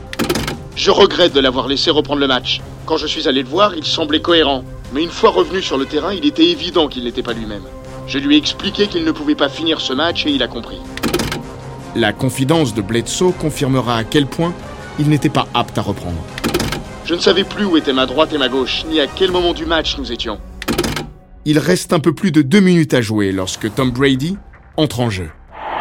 Je 0.75 0.91
regrette 0.91 1.33
de 1.33 1.39
l'avoir 1.39 1.69
laissé 1.69 1.91
reprendre 1.91 2.19
le 2.19 2.27
match. 2.27 2.59
Quand 2.85 2.97
je 2.97 3.07
suis 3.07 3.29
allé 3.29 3.41
le 3.41 3.47
voir, 3.47 3.73
il 3.77 3.85
semblait 3.85 4.21
cohérent. 4.21 4.65
Mais 4.93 5.03
une 5.03 5.09
fois 5.09 5.29
revenu 5.29 5.61
sur 5.61 5.77
le 5.77 5.85
terrain, 5.85 6.13
il 6.13 6.25
était 6.25 6.49
évident 6.49 6.89
qu'il 6.89 7.05
n'était 7.05 7.23
pas 7.23 7.33
lui-même. 7.33 7.63
Je 8.07 8.19
lui 8.19 8.35
ai 8.35 8.37
expliqué 8.37 8.87
qu'il 8.87 9.03
ne 9.03 9.11
pouvait 9.11 9.35
pas 9.35 9.49
finir 9.49 9.81
ce 9.81 9.93
match 9.93 10.25
et 10.25 10.31
il 10.31 10.43
a 10.43 10.47
compris. 10.47 10.79
La 11.95 12.13
confidence 12.13 12.73
de 12.73 12.81
Bledsoe 12.81 13.31
confirmera 13.39 13.97
à 13.97 14.03
quel 14.03 14.27
point 14.27 14.53
il 14.99 15.09
n'était 15.09 15.29
pas 15.29 15.47
apte 15.53 15.77
à 15.77 15.81
reprendre. 15.81 16.21
Je 17.05 17.15
ne 17.15 17.19
savais 17.19 17.43
plus 17.43 17.65
où 17.65 17.77
étaient 17.77 17.93
ma 17.93 18.05
droite 18.05 18.33
et 18.33 18.37
ma 18.37 18.49
gauche, 18.49 18.85
ni 18.89 18.99
à 18.99 19.07
quel 19.07 19.31
moment 19.31 19.53
du 19.53 19.65
match 19.65 19.97
nous 19.97 20.11
étions. 20.11 20.39
Il 21.45 21.59
reste 21.59 21.93
un 21.93 21.99
peu 21.99 22.13
plus 22.13 22.31
de 22.31 22.41
deux 22.41 22.59
minutes 22.59 22.93
à 22.93 23.01
jouer 23.01 23.31
lorsque 23.31 23.73
Tom 23.73 23.91
Brady 23.91 24.37
entre 24.77 24.99
en 24.99 25.09
jeu. 25.09 25.29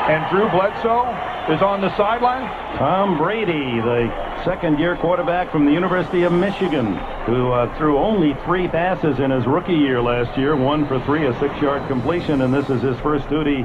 And 0.07 0.21
Drew 0.31 0.49
Bledsoe 0.51 1.09
is 1.49 1.63
on 1.63 1.81
the 1.81 1.91
sideline. 1.97 2.49
Tom 2.79 3.17
Brady, 3.17 3.81
the 3.81 4.11
second 4.45 4.79
year 4.79 4.97
quarterback 4.97 5.51
from 5.51 5.65
the 5.65 5.73
University 5.73 6.25
of 6.25 6.33
Michigan, 6.33 6.99
who 7.27 7.53
uh, 7.53 7.67
threw 7.79 7.97
only 7.99 8.35
three 8.45 8.69
passes 8.69 9.19
in 9.19 9.31
his 9.31 9.47
rookie 9.47 9.73
year 9.73 10.03
last 10.03 10.37
year, 10.37 10.55
one 10.55 10.87
for 10.87 11.01
three, 11.07 11.27
a 11.27 11.33
six 11.41 11.51
yard 11.63 11.83
completion, 11.89 12.43
and 12.43 12.53
this 12.53 12.69
is 12.69 12.83
his 12.83 12.99
first 13.01 13.29
duty 13.31 13.65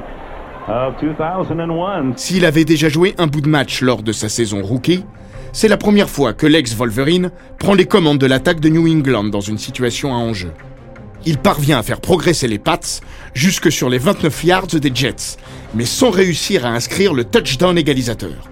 of 0.66 0.98
2001. 0.98 2.16
S'il 2.16 2.44
avait 2.46 2.64
déjà 2.64 2.88
joué 2.88 3.14
un 3.18 3.26
bout 3.26 3.42
de 3.42 3.48
match 3.48 3.82
lors 3.82 4.02
de 4.02 4.12
sa 4.12 4.28
saison 4.28 4.62
rookie, 4.62 5.04
c'est 5.52 5.68
la 5.68 5.76
première 5.76 6.08
fois 6.08 6.32
que 6.32 6.46
l'ex-Wolverine 6.46 7.30
prend 7.58 7.74
les 7.74 7.86
commandes 7.86 8.18
de 8.18 8.26
l'attaque 8.26 8.60
de 8.60 8.68
New 8.70 8.88
England 8.88 9.24
dans 9.24 9.40
une 9.40 9.58
situation 9.58 10.14
à 10.14 10.16
enjeu. 10.16 10.52
Il 11.26 11.36
parvient 11.36 11.78
à 11.78 11.82
faire 11.82 12.00
progresser 12.00 12.48
les 12.48 12.58
Pats 12.58 13.00
jusque 13.34 13.70
sur 13.70 13.90
les 13.90 13.98
29 13.98 14.44
yards 14.44 14.66
des 14.68 14.92
Jets, 14.94 15.36
mais 15.74 15.84
sans 15.84 16.10
réussir 16.10 16.64
à 16.64 16.70
inscrire 16.70 17.12
le 17.12 17.24
touchdown 17.24 17.76
égalisateur. 17.76 18.48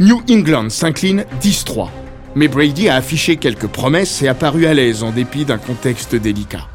New 0.00 0.22
England 0.30 0.68
s'incline 0.68 1.24
10-3, 1.40 1.88
mais 2.36 2.46
Brady 2.46 2.88
a 2.88 2.94
affiché 2.94 3.36
quelques 3.36 3.66
promesses 3.66 4.22
et 4.22 4.28
apparu 4.28 4.66
à 4.66 4.74
l'aise 4.74 5.02
en 5.02 5.10
dépit 5.10 5.44
d'un 5.44 5.58
contexte 5.58 6.14
délicat. 6.14 6.68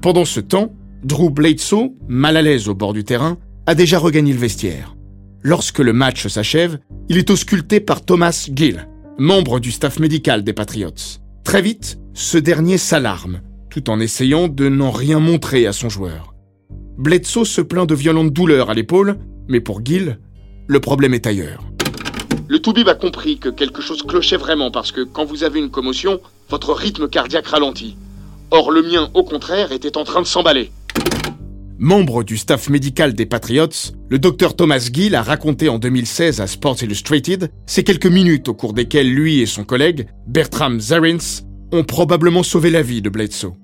Pendant 0.00 0.24
ce 0.24 0.40
temps, 0.40 0.74
Drew 1.02 1.28
Bledsoe, 1.28 1.92
mal 2.08 2.38
à 2.38 2.42
l'aise 2.42 2.68
au 2.68 2.74
bord 2.74 2.94
du 2.94 3.04
terrain, 3.04 3.36
a 3.66 3.74
déjà 3.74 3.98
regagné 3.98 4.32
le 4.32 4.38
vestiaire. 4.38 4.96
Lorsque 5.42 5.80
le 5.80 5.92
match 5.92 6.26
s'achève, 6.26 6.78
il 7.10 7.18
est 7.18 7.28
ausculté 7.28 7.80
par 7.80 8.02
Thomas 8.02 8.48
Gill, 8.50 8.88
membre 9.18 9.60
du 9.60 9.72
staff 9.72 9.98
médical 9.98 10.42
des 10.42 10.54
Patriots. 10.54 11.20
Très 11.44 11.60
vite, 11.60 11.98
ce 12.14 12.38
dernier 12.38 12.78
s'alarme, 12.78 13.42
tout 13.68 13.90
en 13.90 14.00
essayant 14.00 14.48
de 14.48 14.70
n'en 14.70 14.90
rien 14.90 15.20
montrer 15.20 15.66
à 15.66 15.74
son 15.74 15.90
joueur. 15.90 16.34
Bledsoe 16.96 17.44
se 17.44 17.60
plaint 17.60 17.86
de 17.86 17.94
violentes 17.94 18.32
douleurs 18.32 18.70
à 18.70 18.74
l'épaule, 18.74 19.18
mais 19.48 19.60
pour 19.60 19.84
Gill, 19.84 20.18
le 20.66 20.80
problème 20.80 21.14
est 21.14 21.26
ailleurs. 21.26 21.62
Le 22.48 22.58
Toubib 22.58 22.88
a 22.88 22.94
compris 22.94 23.38
que 23.38 23.48
quelque 23.48 23.82
chose 23.82 24.02
clochait 24.02 24.36
vraiment 24.36 24.70
parce 24.70 24.92
que 24.92 25.00
quand 25.00 25.24
vous 25.24 25.44
avez 25.44 25.58
une 25.58 25.70
commotion, 25.70 26.20
votre 26.50 26.72
rythme 26.72 27.08
cardiaque 27.08 27.46
ralentit. 27.46 27.96
Or, 28.50 28.70
le 28.70 28.82
mien, 28.82 29.10
au 29.14 29.24
contraire, 29.24 29.72
était 29.72 29.96
en 29.96 30.04
train 30.04 30.20
de 30.20 30.26
s'emballer. 30.26 30.70
Membre 31.78 32.22
du 32.22 32.36
staff 32.36 32.68
médical 32.68 33.14
des 33.14 33.26
Patriots, 33.26 33.92
le 34.08 34.18
docteur 34.18 34.54
Thomas 34.54 34.88
Gill 34.92 35.14
a 35.14 35.22
raconté 35.22 35.68
en 35.68 35.78
2016 35.78 36.40
à 36.40 36.46
Sports 36.46 36.82
Illustrated 36.82 37.50
ces 37.66 37.82
quelques 37.82 38.06
minutes 38.06 38.48
au 38.48 38.54
cours 38.54 38.74
desquelles 38.74 39.12
lui 39.12 39.40
et 39.40 39.46
son 39.46 39.64
collègue, 39.64 40.06
Bertram 40.26 40.80
Zarins, 40.80 41.42
ont 41.72 41.82
probablement 41.82 42.44
sauvé 42.44 42.70
la 42.70 42.82
vie 42.82 43.02
de 43.02 43.10
Bledsoe. 43.10 43.54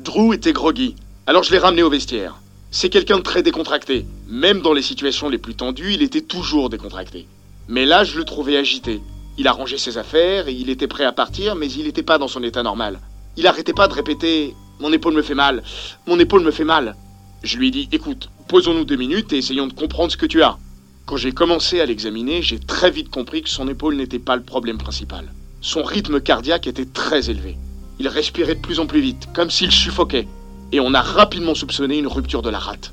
Drew 0.00 0.34
était 0.34 0.52
groggy, 0.52 0.96
alors 1.26 1.44
je 1.44 1.52
l'ai 1.52 1.58
ramené 1.58 1.82
au 1.82 1.90
vestiaire. 1.90 2.40
C'est 2.76 2.88
quelqu'un 2.88 3.18
de 3.18 3.22
très 3.22 3.44
décontracté. 3.44 4.04
Même 4.26 4.60
dans 4.60 4.72
les 4.72 4.82
situations 4.82 5.28
les 5.28 5.38
plus 5.38 5.54
tendues, 5.54 5.94
il 5.94 6.02
était 6.02 6.20
toujours 6.20 6.70
décontracté. 6.70 7.28
Mais 7.68 7.86
là, 7.86 8.02
je 8.02 8.18
le 8.18 8.24
trouvais 8.24 8.56
agité. 8.56 9.00
Il 9.38 9.46
a 9.46 9.52
rangé 9.52 9.78
ses 9.78 9.96
affaires 9.96 10.48
et 10.48 10.52
il 10.52 10.68
était 10.68 10.88
prêt 10.88 11.04
à 11.04 11.12
partir, 11.12 11.54
mais 11.54 11.70
il 11.70 11.84
n'était 11.84 12.02
pas 12.02 12.18
dans 12.18 12.26
son 12.26 12.42
état 12.42 12.64
normal. 12.64 12.98
Il 13.36 13.46
arrêtait 13.46 13.74
pas 13.74 13.86
de 13.86 13.94
répéter 13.94 14.56
Mon 14.80 14.92
épaule 14.92 15.14
me 15.14 15.22
fait 15.22 15.36
mal, 15.36 15.62
mon 16.08 16.18
épaule 16.18 16.42
me 16.42 16.50
fait 16.50 16.64
mal. 16.64 16.96
Je 17.44 17.58
lui 17.58 17.68
ai 17.68 17.70
dit 17.70 17.88
Écoute, 17.92 18.28
posons-nous 18.48 18.84
deux 18.84 18.96
minutes 18.96 19.32
et 19.32 19.38
essayons 19.38 19.68
de 19.68 19.72
comprendre 19.72 20.10
ce 20.10 20.16
que 20.16 20.26
tu 20.26 20.42
as. 20.42 20.58
Quand 21.06 21.16
j'ai 21.16 21.30
commencé 21.30 21.80
à 21.80 21.86
l'examiner, 21.86 22.42
j'ai 22.42 22.58
très 22.58 22.90
vite 22.90 23.08
compris 23.08 23.42
que 23.42 23.50
son 23.50 23.68
épaule 23.68 23.94
n'était 23.94 24.18
pas 24.18 24.34
le 24.34 24.42
problème 24.42 24.78
principal. 24.78 25.32
Son 25.60 25.84
rythme 25.84 26.20
cardiaque 26.20 26.66
était 26.66 26.86
très 26.86 27.30
élevé. 27.30 27.56
Il 28.00 28.08
respirait 28.08 28.56
de 28.56 28.60
plus 28.60 28.80
en 28.80 28.86
plus 28.86 29.00
vite, 29.00 29.28
comme 29.32 29.50
s'il 29.50 29.70
suffoquait. 29.70 30.26
Et 30.72 30.80
on 30.80 30.94
a 30.94 31.00
rapidement 31.00 31.54
soupçonné 31.54 31.98
une 31.98 32.06
rupture 32.06 32.42
de 32.42 32.50
la 32.50 32.58
rate. 32.58 32.92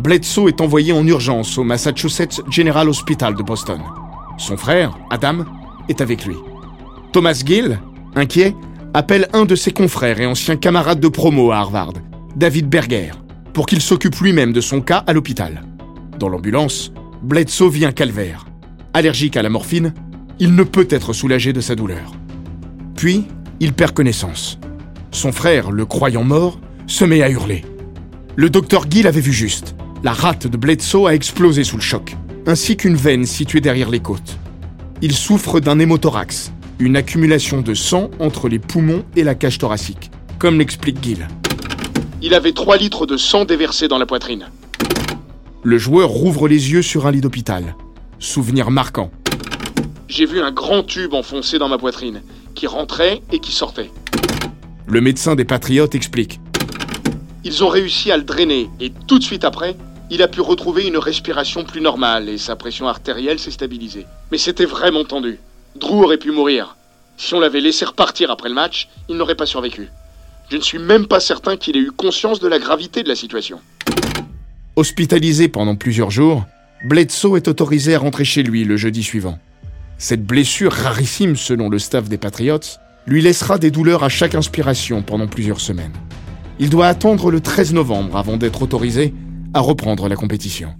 Bledsoe 0.00 0.48
est 0.48 0.60
envoyé 0.60 0.92
en 0.92 1.06
urgence 1.06 1.58
au 1.58 1.64
Massachusetts 1.64 2.40
General 2.48 2.88
Hospital 2.88 3.34
de 3.34 3.42
Boston. 3.42 3.80
Son 4.38 4.56
frère, 4.56 4.96
Adam, 5.10 5.44
est 5.88 6.00
avec 6.00 6.24
lui. 6.24 6.36
Thomas 7.12 7.42
Gill, 7.44 7.78
inquiet, 8.14 8.54
appelle 8.94 9.28
un 9.32 9.44
de 9.44 9.54
ses 9.54 9.72
confrères 9.72 10.20
et 10.20 10.26
anciens 10.26 10.56
camarades 10.56 11.00
de 11.00 11.08
promo 11.08 11.50
à 11.50 11.58
Harvard, 11.58 11.92
David 12.34 12.68
Berger, 12.68 13.10
pour 13.52 13.66
qu'il 13.66 13.82
s'occupe 13.82 14.16
lui-même 14.16 14.52
de 14.52 14.60
son 14.60 14.80
cas 14.80 15.04
à 15.06 15.12
l'hôpital. 15.12 15.62
Dans 16.18 16.28
l'ambulance, 16.28 16.92
Bledsoe 17.22 17.68
vit 17.68 17.84
un 17.84 17.92
calvaire. 17.92 18.46
Allergique 18.94 19.36
à 19.36 19.42
la 19.42 19.50
morphine, 19.50 19.92
il 20.38 20.54
ne 20.54 20.62
peut 20.62 20.88
être 20.88 21.12
soulagé 21.12 21.52
de 21.52 21.60
sa 21.60 21.74
douleur. 21.74 22.12
Puis, 22.96 23.26
il 23.60 23.74
perd 23.74 23.92
connaissance. 23.92 24.58
Son 25.12 25.32
frère, 25.32 25.70
le 25.70 25.86
croyant 25.86 26.24
mort, 26.24 26.58
se 26.86 27.04
met 27.04 27.22
à 27.22 27.30
hurler. 27.30 27.64
Le 28.36 28.48
docteur 28.48 28.88
Gill 28.88 29.06
avait 29.06 29.20
vu 29.20 29.32
juste. 29.32 29.74
La 30.02 30.12
rate 30.12 30.46
de 30.46 30.56
Bledsoe 30.56 31.06
a 31.08 31.14
explosé 31.14 31.64
sous 31.64 31.76
le 31.76 31.82
choc, 31.82 32.16
ainsi 32.46 32.76
qu'une 32.76 32.96
veine 32.96 33.26
située 33.26 33.60
derrière 33.60 33.90
les 33.90 34.00
côtes. 34.00 34.38
Il 35.02 35.12
souffre 35.14 35.60
d'un 35.60 35.78
hémothorax, 35.78 36.52
une 36.78 36.96
accumulation 36.96 37.60
de 37.60 37.74
sang 37.74 38.10
entre 38.18 38.48
les 38.48 38.58
poumons 38.58 39.04
et 39.16 39.24
la 39.24 39.34
cage 39.34 39.58
thoracique, 39.58 40.10
comme 40.38 40.58
l'explique 40.58 41.02
Gill. 41.02 41.26
Il 42.22 42.32
avait 42.32 42.52
3 42.52 42.76
litres 42.76 43.06
de 43.06 43.16
sang 43.16 43.44
déversé 43.44 43.88
dans 43.88 43.98
la 43.98 44.06
poitrine. 44.06 44.48
Le 45.62 45.76
joueur 45.76 46.08
rouvre 46.08 46.48
les 46.48 46.72
yeux 46.72 46.82
sur 46.82 47.06
un 47.06 47.10
lit 47.10 47.20
d'hôpital. 47.20 47.74
Souvenir 48.18 48.70
marquant. 48.70 49.10
J'ai 50.08 50.26
vu 50.26 50.40
un 50.40 50.52
grand 50.52 50.82
tube 50.82 51.14
enfoncé 51.14 51.58
dans 51.58 51.68
ma 51.68 51.78
poitrine, 51.78 52.22
qui 52.54 52.66
rentrait 52.66 53.22
et 53.32 53.38
qui 53.38 53.52
sortait. 53.52 53.90
Le 54.90 55.00
médecin 55.00 55.36
des 55.36 55.44
Patriotes 55.44 55.94
explique. 55.94 56.40
Ils 57.44 57.62
ont 57.62 57.68
réussi 57.68 58.10
à 58.10 58.16
le 58.16 58.24
drainer 58.24 58.68
et 58.80 58.90
tout 59.06 59.20
de 59.20 59.24
suite 59.24 59.44
après, 59.44 59.76
il 60.10 60.20
a 60.20 60.26
pu 60.26 60.40
retrouver 60.40 60.84
une 60.84 60.96
respiration 60.96 61.62
plus 61.62 61.80
normale 61.80 62.28
et 62.28 62.38
sa 62.38 62.56
pression 62.56 62.88
artérielle 62.88 63.38
s'est 63.38 63.52
stabilisée. 63.52 64.06
Mais 64.32 64.38
c'était 64.38 64.64
vraiment 64.64 65.04
tendu. 65.04 65.38
Drew 65.76 66.02
aurait 66.02 66.18
pu 66.18 66.32
mourir. 66.32 66.76
Si 67.16 67.34
on 67.34 67.38
l'avait 67.38 67.60
laissé 67.60 67.84
repartir 67.84 68.32
après 68.32 68.48
le 68.48 68.56
match, 68.56 68.88
il 69.08 69.16
n'aurait 69.16 69.36
pas 69.36 69.46
survécu. 69.46 69.90
Je 70.50 70.56
ne 70.56 70.62
suis 70.62 70.80
même 70.80 71.06
pas 71.06 71.20
certain 71.20 71.56
qu'il 71.56 71.76
ait 71.76 71.80
eu 71.80 71.92
conscience 71.92 72.40
de 72.40 72.48
la 72.48 72.58
gravité 72.58 73.04
de 73.04 73.08
la 73.08 73.14
situation. 73.14 73.60
Hospitalisé 74.74 75.46
pendant 75.46 75.76
plusieurs 75.76 76.10
jours, 76.10 76.46
Bledsoe 76.84 77.36
est 77.36 77.46
autorisé 77.46 77.94
à 77.94 78.00
rentrer 78.00 78.24
chez 78.24 78.42
lui 78.42 78.64
le 78.64 78.76
jeudi 78.76 79.04
suivant. 79.04 79.38
Cette 79.98 80.24
blessure 80.24 80.72
rarissime 80.72 81.36
selon 81.36 81.68
le 81.68 81.78
staff 81.78 82.08
des 82.08 82.18
Patriots 82.18 82.58
lui 83.06 83.22
laissera 83.22 83.58
des 83.58 83.70
douleurs 83.70 84.04
à 84.04 84.08
chaque 84.08 84.34
inspiration 84.34 85.02
pendant 85.02 85.26
plusieurs 85.26 85.60
semaines. 85.60 85.92
Il 86.58 86.70
doit 86.70 86.86
attendre 86.86 87.30
le 87.30 87.40
13 87.40 87.72
novembre 87.72 88.16
avant 88.16 88.36
d'être 88.36 88.62
autorisé 88.62 89.14
à 89.54 89.60
reprendre 89.60 90.08
la 90.08 90.16
compétition. 90.16 90.74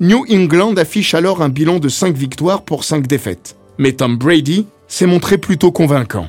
New 0.00 0.24
England 0.30 0.76
affiche 0.76 1.14
alors 1.14 1.42
un 1.42 1.48
bilan 1.48 1.78
de 1.78 1.88
5 1.88 2.16
victoires 2.16 2.62
pour 2.62 2.84
5 2.84 3.06
défaites, 3.06 3.56
mais 3.78 3.92
Tom 3.92 4.16
Brady 4.16 4.66
s'est 4.88 5.06
montré 5.06 5.38
plutôt 5.38 5.70
convaincant. 5.70 6.26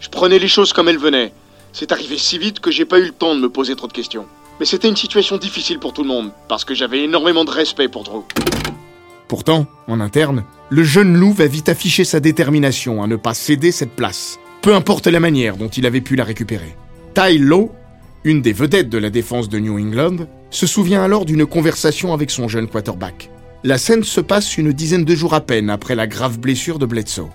Je 0.00 0.08
prenais 0.08 0.38
les 0.38 0.48
choses 0.48 0.72
comme 0.72 0.88
elles 0.88 0.98
venaient. 0.98 1.32
C'est 1.72 1.92
arrivé 1.92 2.18
si 2.18 2.38
vite 2.38 2.60
que 2.60 2.70
j'ai 2.70 2.84
pas 2.84 2.98
eu 2.98 3.06
le 3.06 3.12
temps 3.12 3.34
de 3.34 3.40
me 3.40 3.48
poser 3.48 3.76
trop 3.76 3.86
de 3.86 3.92
questions. 3.92 4.26
Mais 4.60 4.66
c'était 4.66 4.88
une 4.88 4.96
situation 4.96 5.36
difficile 5.38 5.78
pour 5.78 5.92
tout 5.92 6.02
le 6.02 6.08
monde, 6.08 6.30
parce 6.48 6.64
que 6.64 6.74
j'avais 6.74 7.04
énormément 7.04 7.44
de 7.44 7.50
respect 7.50 7.88
pour 7.88 8.02
Drew. 8.04 8.24
Pourtant, 9.28 9.66
en 9.86 10.00
interne, 10.00 10.44
le 10.70 10.82
jeune 10.82 11.14
loup 11.14 11.32
va 11.32 11.46
vite 11.46 11.68
afficher 11.68 12.04
sa 12.04 12.18
détermination 12.18 13.02
à 13.02 13.06
ne 13.06 13.16
pas 13.16 13.34
céder 13.34 13.72
cette 13.72 13.94
place, 13.94 14.38
peu 14.62 14.74
importe 14.74 15.06
la 15.06 15.20
manière 15.20 15.58
dont 15.58 15.68
il 15.68 15.84
avait 15.84 16.00
pu 16.00 16.16
la 16.16 16.24
récupérer. 16.24 16.74
Ty 17.14 17.36
Lowe, 17.36 17.70
une 18.24 18.40
des 18.40 18.54
vedettes 18.54 18.88
de 18.88 18.96
la 18.96 19.10
défense 19.10 19.50
de 19.50 19.58
New 19.58 19.78
England, 19.78 20.26
se 20.50 20.66
souvient 20.66 21.02
alors 21.02 21.26
d'une 21.26 21.44
conversation 21.44 22.14
avec 22.14 22.30
son 22.30 22.48
jeune 22.48 22.68
quarterback. 22.68 23.30
La 23.64 23.76
scène 23.76 24.02
se 24.02 24.22
passe 24.22 24.56
une 24.56 24.72
dizaine 24.72 25.04
de 25.04 25.14
jours 25.14 25.34
à 25.34 25.42
peine 25.42 25.68
après 25.68 25.94
la 25.94 26.06
grave 26.06 26.38
blessure 26.38 26.78
de 26.78 26.86
Bledsoe. 26.86 27.28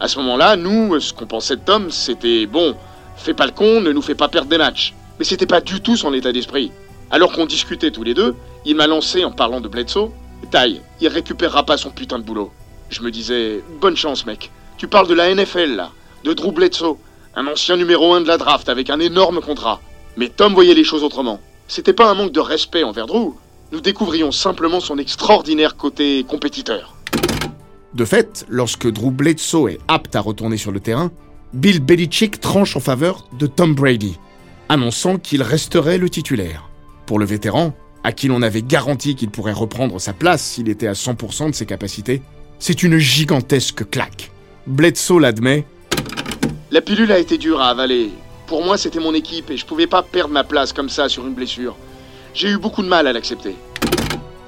À 0.00 0.08
ce 0.08 0.18
moment-là, 0.18 0.56
nous, 0.56 1.00
ce 1.00 1.14
qu'on 1.14 1.26
pensait 1.26 1.56
de 1.56 1.62
Tom, 1.62 1.90
c'était 1.90 2.44
bon, 2.44 2.74
fais 3.16 3.32
pas 3.32 3.46
le 3.46 3.52
con, 3.52 3.80
ne 3.80 3.92
nous 3.92 4.02
fais 4.02 4.14
pas 4.14 4.28
perdre 4.28 4.50
des 4.50 4.58
matchs. 4.58 4.94
Mais 5.18 5.24
c'était 5.24 5.46
pas 5.46 5.62
du 5.62 5.80
tout 5.80 5.96
son 5.96 6.12
état 6.12 6.32
d'esprit. 6.32 6.72
Alors 7.10 7.32
qu'on 7.32 7.46
discutait 7.46 7.90
tous 7.90 8.02
les 8.02 8.12
deux, 8.12 8.34
il 8.66 8.76
m'a 8.76 8.86
lancé 8.86 9.24
en 9.24 9.30
parlant 9.30 9.62
de 9.62 9.68
Bledsoe 9.68 10.10
Taille, 10.46 10.80
il 11.00 11.08
récupérera 11.08 11.64
pas 11.64 11.76
son 11.76 11.90
putain 11.90 12.18
de 12.18 12.24
boulot. 12.24 12.50
Je 12.90 13.02
me 13.02 13.10
disais, 13.10 13.62
bonne 13.80 13.96
chance, 13.96 14.26
mec. 14.26 14.50
Tu 14.76 14.88
parles 14.88 15.08
de 15.08 15.14
la 15.14 15.34
NFL, 15.34 15.76
là. 15.76 15.92
De 16.24 16.32
Drew 16.32 16.52
Bledsoe. 16.52 16.96
Un 17.36 17.46
ancien 17.46 17.76
numéro 17.76 18.12
1 18.14 18.22
de 18.22 18.26
la 18.26 18.36
draft 18.36 18.68
avec 18.68 18.90
un 18.90 18.98
énorme 18.98 19.40
contrat. 19.40 19.80
Mais 20.16 20.28
Tom 20.28 20.54
voyait 20.54 20.74
les 20.74 20.84
choses 20.84 21.04
autrement. 21.04 21.40
C'était 21.68 21.92
pas 21.92 22.10
un 22.10 22.14
manque 22.14 22.32
de 22.32 22.40
respect 22.40 22.82
envers 22.82 23.06
Drew. 23.06 23.34
Nous 23.72 23.80
découvrions 23.80 24.32
simplement 24.32 24.80
son 24.80 24.98
extraordinaire 24.98 25.76
côté 25.76 26.24
compétiteur. 26.24 26.96
De 27.94 28.04
fait, 28.04 28.44
lorsque 28.48 28.90
Drew 28.90 29.10
Bledsoe 29.12 29.68
est 29.68 29.80
apte 29.86 30.16
à 30.16 30.20
retourner 30.20 30.56
sur 30.56 30.72
le 30.72 30.80
terrain, 30.80 31.12
Bill 31.52 31.80
Belichick 31.80 32.40
tranche 32.40 32.76
en 32.76 32.80
faveur 32.80 33.28
de 33.38 33.46
Tom 33.46 33.74
Brady, 33.74 34.18
annonçant 34.68 35.18
qu'il 35.18 35.42
resterait 35.42 35.98
le 35.98 36.10
titulaire. 36.10 36.68
Pour 37.06 37.18
le 37.18 37.24
vétéran, 37.24 37.72
à 38.04 38.12
qui 38.12 38.28
l'on 38.28 38.42
avait 38.42 38.62
garanti 38.62 39.14
qu'il 39.14 39.30
pourrait 39.30 39.52
reprendre 39.52 40.00
sa 40.00 40.12
place 40.12 40.42
s'il 40.42 40.68
était 40.68 40.86
à 40.86 40.92
100% 40.92 41.50
de 41.50 41.54
ses 41.54 41.66
capacités, 41.66 42.22
c'est 42.58 42.82
une 42.82 42.98
gigantesque 42.98 43.88
claque. 43.90 44.30
Bledsoe 44.66 45.18
l'admet. 45.18 45.64
La 46.70 46.80
pilule 46.80 47.12
a 47.12 47.18
été 47.18 47.38
dure 47.38 47.60
à 47.60 47.68
avaler. 47.68 48.10
Pour 48.46 48.64
moi, 48.64 48.78
c'était 48.78 49.00
mon 49.00 49.14
équipe 49.14 49.50
et 49.50 49.56
je 49.56 49.66
pouvais 49.66 49.86
pas 49.86 50.02
perdre 50.02 50.32
ma 50.32 50.44
place 50.44 50.72
comme 50.72 50.88
ça 50.88 51.08
sur 51.08 51.26
une 51.26 51.34
blessure. 51.34 51.76
J'ai 52.34 52.50
eu 52.50 52.58
beaucoup 52.58 52.82
de 52.82 52.88
mal 52.88 53.06
à 53.06 53.12
l'accepter. 53.12 53.54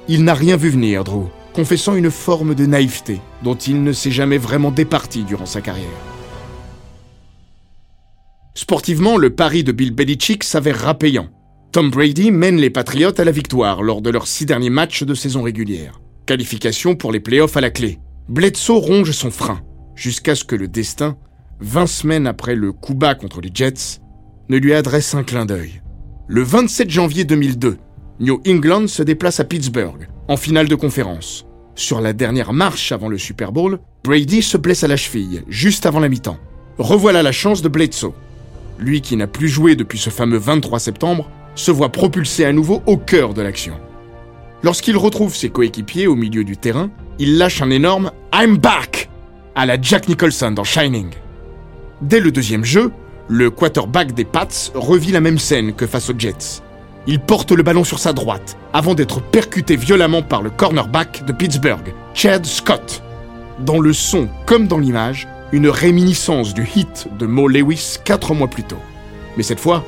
Il 0.07 0.23
n'a 0.23 0.33
rien 0.33 0.57
vu 0.57 0.69
venir, 0.69 1.03
Drew, 1.03 1.29
confessant 1.53 1.95
une 1.95 2.11
forme 2.11 2.55
de 2.55 2.65
naïveté 2.65 3.21
dont 3.43 3.55
il 3.55 3.83
ne 3.83 3.93
s'est 3.93 4.11
jamais 4.11 4.37
vraiment 4.37 4.71
départi 4.71 5.23
durant 5.23 5.45
sa 5.45 5.61
carrière. 5.61 5.87
Sportivement, 8.55 9.17
le 9.17 9.29
pari 9.29 9.63
de 9.63 9.71
Bill 9.71 9.91
Belichick 9.91 10.43
s'avère 10.43 10.95
payant. 10.95 11.29
Tom 11.73 11.89
Brady 11.89 12.29
mène 12.29 12.57
les 12.57 12.69
Patriots 12.69 13.19
à 13.19 13.23
la 13.23 13.31
victoire 13.31 13.81
lors 13.81 14.03
de 14.03 14.11
leurs 14.11 14.27
six 14.27 14.45
derniers 14.45 14.69
matchs 14.69 15.01
de 15.01 15.15
saison 15.15 15.41
régulière. 15.41 16.01
Qualification 16.27 16.93
pour 16.93 17.11
les 17.11 17.19
playoffs 17.19 17.57
à 17.57 17.61
la 17.61 17.71
clé. 17.71 17.97
Bledsoe 18.29 18.77
ronge 18.77 19.09
son 19.09 19.31
frein, 19.31 19.59
jusqu'à 19.95 20.35
ce 20.35 20.43
que 20.43 20.55
le 20.55 20.67
destin, 20.67 21.17
20 21.61 21.87
semaines 21.87 22.27
après 22.27 22.53
le 22.53 22.73
coup 22.73 22.93
bas 22.93 23.15
contre 23.15 23.41
les 23.41 23.49
Jets, 23.51 23.99
ne 24.49 24.57
lui 24.57 24.75
adresse 24.75 25.15
un 25.15 25.23
clin 25.23 25.47
d'œil. 25.47 25.81
Le 26.27 26.43
27 26.43 26.91
janvier 26.91 27.23
2002, 27.23 27.79
New 28.19 28.39
England 28.47 28.85
se 28.85 29.01
déplace 29.01 29.39
à 29.39 29.43
Pittsburgh, 29.43 30.07
en 30.27 30.37
finale 30.37 30.67
de 30.67 30.75
conférence. 30.75 31.47
Sur 31.73 32.01
la 32.01 32.13
dernière 32.13 32.53
marche 32.53 32.91
avant 32.91 33.09
le 33.09 33.17
Super 33.17 33.51
Bowl, 33.51 33.79
Brady 34.03 34.43
se 34.43 34.57
blesse 34.57 34.83
à 34.83 34.87
la 34.87 34.95
cheville, 34.95 35.41
juste 35.47 35.87
avant 35.87 36.01
la 36.01 36.09
mi-temps. 36.09 36.37
Revoilà 36.77 37.23
la 37.23 37.31
chance 37.31 37.63
de 37.63 37.69
Bledsoe. 37.69 38.13
Lui 38.77 39.01
qui 39.01 39.15
n'a 39.15 39.25
plus 39.25 39.47
joué 39.47 39.75
depuis 39.75 39.97
ce 39.97 40.11
fameux 40.11 40.37
23 40.37 40.77
septembre, 40.77 41.31
se 41.55 41.71
voit 41.71 41.89
propulsé 41.89 42.45
à 42.45 42.53
nouveau 42.53 42.81
au 42.85 42.97
cœur 42.97 43.33
de 43.33 43.41
l'action. 43.41 43.75
Lorsqu'il 44.63 44.97
retrouve 44.97 45.35
ses 45.35 45.49
coéquipiers 45.49 46.07
au 46.07 46.15
milieu 46.15 46.43
du 46.43 46.57
terrain, 46.57 46.89
il 47.19 47.37
lâche 47.37 47.61
un 47.61 47.69
énorme 47.69 48.11
I'm 48.33 48.57
back 48.57 49.09
à 49.55 49.65
la 49.65 49.79
Jack 49.79 50.07
Nicholson 50.07 50.51
dans 50.51 50.63
Shining. 50.63 51.09
Dès 52.01 52.19
le 52.19 52.31
deuxième 52.31 52.65
jeu, 52.65 52.91
le 53.27 53.49
quarterback 53.49 54.13
des 54.13 54.25
Pats 54.25 54.47
revit 54.73 55.11
la 55.11 55.21
même 55.21 55.37
scène 55.37 55.73
que 55.73 55.85
face 55.85 56.09
aux 56.09 56.17
Jets. 56.17 56.61
Il 57.05 57.19
porte 57.19 57.51
le 57.51 57.63
ballon 57.63 57.83
sur 57.83 57.99
sa 57.99 58.13
droite 58.13 58.57
avant 58.71 58.95
d'être 58.95 59.21
percuté 59.21 59.75
violemment 59.75 60.21
par 60.21 60.41
le 60.41 60.49
cornerback 60.49 61.25
de 61.25 61.33
Pittsburgh, 61.33 61.93
Chad 62.13 62.45
Scott. 62.45 63.03
Dans 63.59 63.79
le 63.79 63.93
son 63.93 64.27
comme 64.45 64.67
dans 64.67 64.79
l'image, 64.79 65.27
une 65.51 65.67
réminiscence 65.67 66.53
du 66.53 66.67
hit 66.75 67.07
de 67.19 67.25
Mo 67.25 67.47
Lewis 67.47 67.97
quatre 68.03 68.33
mois 68.33 68.47
plus 68.47 68.63
tôt. 68.63 68.79
Mais 69.37 69.43
cette 69.43 69.59
fois, 69.59 69.83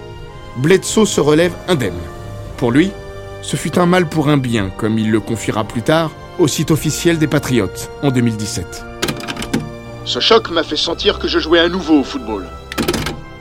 Bledsoe 0.57 1.05
se 1.05 1.19
relève 1.19 1.53
indemne. 1.67 1.99
Pour 2.57 2.71
lui, 2.71 2.91
ce 3.41 3.57
fut 3.57 3.77
un 3.77 3.85
mal 3.85 4.07
pour 4.07 4.29
un 4.29 4.37
bien, 4.37 4.69
comme 4.69 4.97
il 4.97 5.11
le 5.11 5.19
confiera 5.19 5.65
plus 5.65 5.81
tard 5.81 6.11
au 6.39 6.47
site 6.47 6.71
officiel 6.71 7.17
des 7.17 7.27
Patriotes 7.27 7.91
en 8.03 8.11
2017. 8.11 8.85
Ce 10.05 10.19
choc 10.19 10.49
m'a 10.51 10.63
fait 10.63 10.77
sentir 10.77 11.19
que 11.19 11.27
je 11.27 11.39
jouais 11.39 11.59
à 11.59 11.67
nouveau 11.67 11.99
au 11.99 12.03
football. 12.03 12.45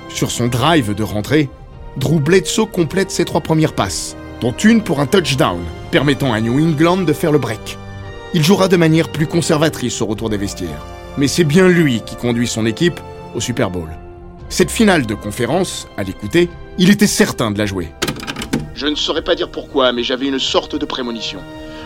Sur 0.09 0.31
son 0.31 0.49
drive 0.49 0.95
de 0.95 1.03
rentrée, 1.03 1.49
Drew 1.97 2.19
Bledsoe 2.19 2.67
complète 2.67 3.13
ses 3.13 3.25
trois 3.25 3.41
premières 3.41 3.75
passes, 3.75 4.17
dont 4.41 4.53
une 4.53 4.83
pour 4.83 4.99
un 4.99 5.07
touchdown, 5.07 5.61
permettant 5.93 6.33
à 6.33 6.41
New 6.41 6.59
England 6.61 6.99
de 6.99 7.13
faire 7.13 7.33
le 7.33 7.39
break. 7.39 7.79
Il 8.33 8.43
jouera 8.43 8.67
de 8.67 8.77
manière 8.77 9.11
plus 9.11 9.29
conservatrice 9.29 10.03
au 10.03 10.07
retour 10.07 10.31
des 10.31 10.37
vestiaires, 10.37 10.85
mais 11.17 11.29
c'est 11.29 11.45
bien 11.45 11.69
lui 11.69 12.01
qui 12.01 12.17
conduit 12.17 12.49
son 12.49 12.67
équipe 12.67 12.99
au 13.37 13.41
Super 13.41 13.71
Bowl. 13.71 13.91
Cette 14.49 14.71
finale 14.71 15.07
de 15.07 15.15
conférence, 15.15 15.89
à 15.97 16.03
l'écouter, 16.03 16.49
il 16.79 16.91
était 16.91 17.07
certain 17.07 17.51
de 17.51 17.59
la 17.59 17.67
jouer. 17.67 17.89
Je 18.75 18.87
ne 18.87 18.95
saurais 18.95 19.23
pas 19.23 19.35
dire 19.35 19.51
pourquoi, 19.51 19.93
mais 19.93 20.03
j'avais 20.03 20.27
une 20.27 20.39
sorte 20.39 20.77
de 20.77 20.85
prémonition. 20.85 21.41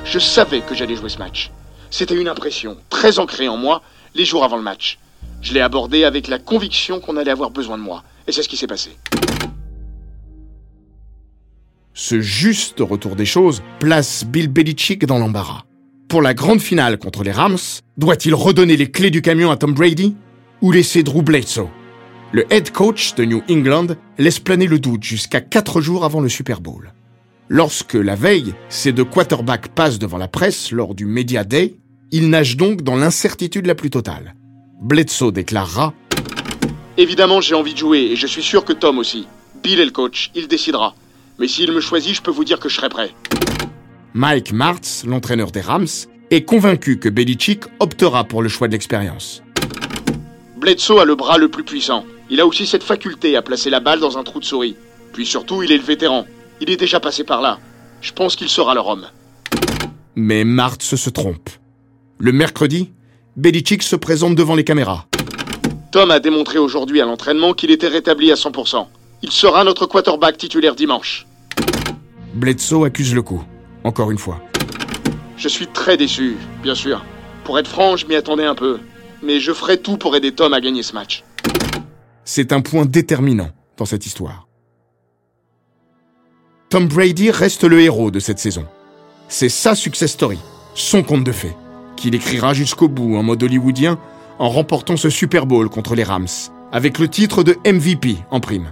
Je 0.05 0.19
savais 0.19 0.61
que 0.61 0.75
j'allais 0.75 0.97
jouer 0.97 1.11
ce 1.11 1.19
match. 1.19 1.51
C'était 1.91 2.19
une 2.19 2.29
impression 2.29 2.77
très 2.89 3.19
ancrée 3.19 3.49
en 3.49 3.57
moi 3.57 3.83
les 4.15 4.25
jours 4.25 4.45
avant 4.45 4.57
le 4.57 4.63
match. 4.63 4.99
Je 5.43 5.53
l'ai 5.53 5.61
abordé 5.61 6.05
avec 6.05 6.29
la 6.29 6.39
conviction 6.39 7.01
qu'on 7.01 7.17
allait 7.17 7.31
avoir 7.31 7.51
besoin 7.51 7.79
de 7.79 7.83
moi. 7.83 8.03
Et 8.27 8.33
c'est 8.33 8.43
ce 8.43 8.49
qui 8.49 8.57
s'est 8.57 8.67
passé. 8.67 8.91
Ce 11.95 12.21
juste 12.21 12.81
retour 12.81 13.17
des 13.17 13.27
choses 13.27 13.63
place 13.81 14.25
Bill 14.25 14.49
Belichick 14.49 15.05
dans 15.05 15.19
l'embarras. 15.19 15.63
Pour 16.09 16.23
la 16.23 16.33
grande 16.33 16.61
finale 16.61 16.99
contre 16.99 17.23
les 17.23 17.33
Rams, 17.33 17.59
doit-il 17.99 18.35
redonner 18.35 18.77
les 18.77 18.91
clés 18.91 19.11
du 19.11 19.21
camion 19.21 19.51
à 19.51 19.57
Tom 19.57 19.75
Brady 19.75 20.17
ou 20.63 20.73
laisser 20.73 21.03
Drew 21.03 21.23
Bledsoe 21.23 21.69
Le 22.31 22.45
head 22.53 22.73
coach 22.73 23.15
de 23.15 23.25
New 23.25 23.43
England 23.49 23.87
laisse 24.19 24.39
planer 24.39 24.67
le 24.67 24.79
doute 24.79 25.03
jusqu'à 25.03 25.41
quatre 25.41 25.81
jours 25.81 26.05
avant 26.05 26.21
le 26.21 26.29
Super 26.29 26.61
Bowl. 26.61 26.93
Lorsque, 27.49 27.95
la 27.95 28.17
veille, 28.17 28.53
ces 28.69 28.93
deux 28.93 29.07
quarterbacks 29.07 29.69
passent 29.69 29.99
devant 29.99 30.19
la 30.19 30.29
presse 30.29 30.71
lors 30.71 30.95
du 30.95 31.07
Media 31.07 31.45
Day, 31.45 31.77
il 32.13 32.29
nage 32.29 32.59
donc 32.59 32.83
dans 32.83 32.97
l'incertitude 32.97 33.65
la 33.65 33.75
plus 33.75 33.89
totale. 33.89 34.35
Bledsoe 34.83 35.33
déclarera 35.33 35.95
Évidemment, 36.99 37.41
j'ai 37.41 37.55
envie 37.55 37.73
de 37.73 37.79
jouer 37.79 38.01
et 38.01 38.17
je 38.17 38.27
suis 38.27 38.43
sûr 38.43 38.67
que 38.67 38.75
Tom 38.75 38.99
aussi. 38.99 39.27
Bill 39.63 39.81
est 39.81 39.87
le 39.87 39.91
coach, 39.91 40.31
il 40.35 40.49
décidera. 40.49 40.95
Mais 41.39 41.49
s'il 41.49 41.73
me 41.73 41.81
choisit, 41.81 42.15
je 42.15 42.21
peux 42.21 42.31
vous 42.31 42.45
dire 42.45 42.61
que 42.61 42.69
je 42.69 42.75
serai 42.75 42.91
prêt. 42.91 43.11
Mike 44.13 44.53
Martz, 44.53 45.05
l'entraîneur 45.07 45.51
des 45.51 45.63
Rams, 45.63 45.87
est 46.31 46.43
convaincu 46.43 46.99
que 46.99 47.09
Belichick 47.09 47.65
optera 47.81 48.25
pour 48.25 48.43
le 48.43 48.51
choix 48.51 48.67
de 48.67 48.73
l'expérience. 48.73 49.43
Bledsoe 50.59 50.99
a 50.99 51.07
le 51.07 51.15
bras 51.15 51.39
le 51.39 51.49
plus 51.49 51.65
puissant. 51.65 52.05
Il 52.31 52.41
a 52.41 52.47
aussi 52.47 52.67
cette 52.67 52.83
faculté 52.83 53.37
à 53.37 53.43
placer 53.43 53.71
la 53.71 53.81
balle 53.81 54.01
dans 54.01 54.19
un 54.19 54.23
trou 54.23 54.39
de 54.41 54.45
souris. 54.45 54.77
Puis 55.13 55.25
surtout, 55.25 55.63
il 55.63 55.73
est 55.73 55.79
le 55.79 55.83
vétéran. 55.83 56.27
Il 56.61 56.71
est 56.71 56.77
déjà 56.77 57.01
passé 57.01 57.25
par 57.25 57.41
là. 57.41 57.59
Je 58.01 58.13
pense 58.13 58.37
qu'il 58.37 58.49
sera 58.49 58.75
leur 58.75 58.87
homme. 58.87 59.07
Mais 60.15 60.45
Martz 60.45 60.95
se 60.97 61.11
trompe. 61.11 61.49
Le 62.19 62.33
mercredi, 62.33 62.91
Belichick 63.37 63.83
se 63.83 63.97
présente 63.97 64.35
devant 64.35 64.57
les 64.57 64.65
caméras. 64.65 65.07
Tom 65.91 66.11
a 66.11 66.21
démontré 66.21 66.59
aujourd'hui 66.59 67.01
à 67.01 67.07
l'entraînement 67.07 67.55
qu'il 67.55 67.71
était 67.71 67.89
rétabli 67.89 68.31
à 68.31 68.35
100%. 68.35 68.87
Il 69.23 69.31
sera 69.31 69.65
notre 69.65 69.87
quarterback 69.87 70.37
titulaire 70.37 70.75
dimanche. 70.75 71.27
Bledsoe 72.35 72.85
accuse 72.85 73.15
le 73.15 73.23
coup, 73.23 73.43
encore 73.85 74.11
une 74.11 74.19
fois. 74.19 74.41
Je 75.37 75.49
suis 75.49 75.67
très 75.67 75.97
déçu, 75.97 76.37
bien 76.63 76.75
sûr. 76.75 77.05
Pour 77.45 77.59
être 77.59 77.69
franc, 77.69 77.97
je 77.97 78.07
m'y 78.07 78.17
attendais 78.17 78.45
un 78.45 78.55
peu. 78.55 78.81
Mais 79.23 79.41
je 79.41 79.53
ferai 79.53 79.79
tout 79.79 79.97
pour 79.97 80.15
aider 80.15 80.33
Tom 80.33 80.53
à 80.53 80.61
gagner 80.61 80.83
ce 80.83 80.93
match. 80.93 81.25
C'est 82.31 82.53
un 82.53 82.61
point 82.61 82.85
déterminant 82.85 83.49
dans 83.79 83.87
cette 83.87 84.05
histoire. 84.05 84.49
Tom 86.69 86.87
Brady 86.87 87.31
reste 87.31 87.65
le 87.65 87.81
héros 87.81 88.11
de 88.11 88.21
cette 88.21 88.39
saison. 88.39 88.67
C'est 89.29 89.49
sa 89.49 89.75
success 89.75 90.13
story, 90.13 90.39
son 90.75 91.03
conte 91.03 91.25
de 91.25 91.33
fées, 91.33 91.57
qu'il 91.97 92.15
écrira 92.15 92.53
jusqu'au 92.53 92.87
bout 92.87 93.17
en 93.17 93.23
mode 93.23 93.43
hollywoodien 93.43 93.99
en 94.39 94.51
remportant 94.51 94.99
ce 94.99 95.09
Super 95.09 95.47
Bowl 95.47 95.71
contre 95.71 95.95
les 95.95 96.05
Rams, 96.05 96.29
avec 96.71 96.99
le 96.99 97.09
titre 97.09 97.43
de 97.43 97.57
MVP 97.65 98.19
en 98.31 98.41
prime. 98.41 98.69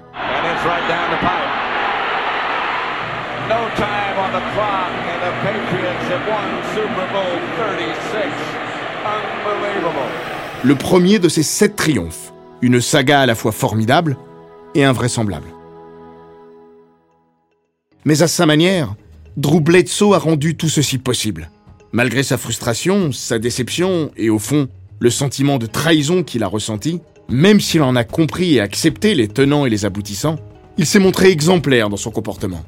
Le 10.63 10.75
premier 10.75 11.19
de 11.19 11.31
ces 11.31 11.43
sept 11.43 11.75
triomphes, 11.75 12.35
une 12.63 12.81
saga 12.81 13.21
à 13.21 13.27
la 13.27 13.35
fois 13.35 13.53
formidable 13.53 14.17
et 14.75 14.85
invraisemblable. 14.85 15.49
Mais 18.05 18.23
à 18.23 18.29
sa 18.29 18.47
manière, 18.47 18.95
Drew 19.37 19.61
Bledsoe 19.61 20.15
a 20.15 20.19
rendu 20.19 20.57
tout 20.57 20.69
ceci 20.69 20.99
possible. 20.99 21.51
Malgré 21.93 22.23
sa 22.23 22.39
frustration, 22.39 23.13
sa 23.13 23.39
déception 23.39 24.11
et 24.17 24.31
au 24.31 24.39
fond, 24.39 24.69
le 24.99 25.11
sentiment 25.11 25.59
de 25.59 25.67
trahison 25.67 26.23
qu'il 26.23 26.43
a 26.43 26.47
ressenti, 26.47 27.01
même 27.29 27.61
s'il 27.61 27.83
en 27.83 27.97
a 27.97 28.05
compris 28.05 28.55
et 28.55 28.61
accepté 28.61 29.15
les 29.15 29.29
tenants 29.29 29.67
et 29.67 29.71
les 29.71 29.85
aboutissants, 29.85 30.37
il 30.79 30.87
s'est 30.87 30.99
montré 30.99 31.31
exemplaire 31.31 31.89
dans 31.89 31.97
son 31.97 32.11
comportement. 32.11 32.65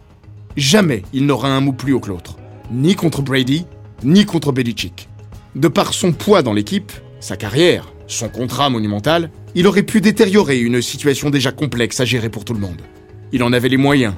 Jamais 0.56 1.02
il 1.12 1.26
n'aura 1.26 1.48
un 1.48 1.60
mot 1.60 1.72
plus 1.72 1.92
haut 1.92 2.00
que 2.00 2.08
l'autre, 2.08 2.36
ni 2.70 2.94
contre 2.94 3.22
Brady, 3.22 3.64
ni 4.02 4.24
contre 4.24 4.52
Belichick. 4.52 5.08
De 5.54 5.68
par 5.68 5.94
son 5.94 6.12
poids 6.12 6.42
dans 6.42 6.52
l'équipe, 6.52 6.92
sa 7.20 7.36
carrière, 7.36 7.92
son 8.08 8.28
contrat 8.28 8.70
monumental, 8.70 9.30
il 9.54 9.66
aurait 9.66 9.82
pu 9.82 10.00
détériorer 10.00 10.58
une 10.58 10.82
situation 10.82 11.30
déjà 11.30 11.52
complexe 11.52 12.00
à 12.00 12.04
gérer 12.04 12.30
pour 12.30 12.44
tout 12.44 12.54
le 12.54 12.60
monde. 12.60 12.80
Il 13.32 13.42
en 13.42 13.52
avait 13.52 13.68
les 13.68 13.76
moyens, 13.76 14.14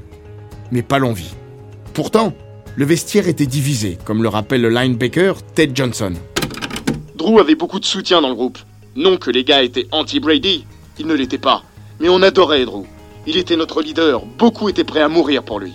mais 0.71 0.83
pas 0.83 0.99
l'envie. 0.99 1.35
Pourtant, 1.93 2.33
le 2.77 2.85
vestiaire 2.85 3.29
était 3.29 3.47
divisé, 3.47 3.99
comme 4.05 4.23
le 4.23 4.29
rappelle 4.29 4.63
le 4.63 4.71
linebacker 4.71 5.43
Ted 5.55 5.73
Johnson. 5.75 6.13
Drew 7.17 7.41
avait 7.41 7.57
beaucoup 7.57 7.81
de 7.81 7.85
soutien 7.85 8.23
dans 8.23 8.29
le 8.29 8.35
groupe. 8.35 8.59
Non 8.95 9.17
que 9.17 9.31
les 9.31 9.45
gars 9.45 9.63
étaient 9.63 9.89
anti-Brady, 9.91 10.65
ils 10.99 11.07
ne 11.07 11.15
l'étaient 11.15 11.39
pas. 11.39 11.65
Mais 11.99 12.09
on 12.09 12.23
adorait 12.23 12.65
Drew. 12.65 12.85
Il 13.27 13.37
était 13.37 13.57
notre 13.57 13.83
leader, 13.83 14.25
beaucoup 14.25 14.69
étaient 14.69 14.85
prêts 14.85 15.03
à 15.03 15.09
mourir 15.09 15.43
pour 15.43 15.59
lui. 15.61 15.73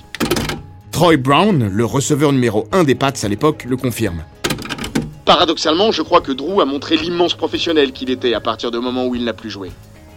Troy 0.92 1.18
Brown, 1.18 1.68
le 1.68 1.86
receveur 1.86 2.32
numéro 2.32 2.68
1 2.72 2.86
des 2.86 2.96
Pats 2.96 3.12
à 3.22 3.28
l'époque, 3.28 3.66
le 3.70 3.76
confirme. 3.76 4.24
Paradoxalement, 5.26 5.92
je 5.92 6.04
crois 6.04 6.22
que 6.22 6.32
Drew 6.32 6.62
a 6.62 6.66
montré 6.66 6.98
l'immense 6.98 7.34
professionnel 7.34 7.94
qu'il 7.94 8.12
était 8.12 8.36
à 8.36 8.40
partir 8.40 8.70
du 8.70 8.78
moment 8.78 9.08
où 9.08 9.16
il 9.16 9.24
n'a 9.24 9.34
plus 9.34 9.50
joué. 9.50 9.72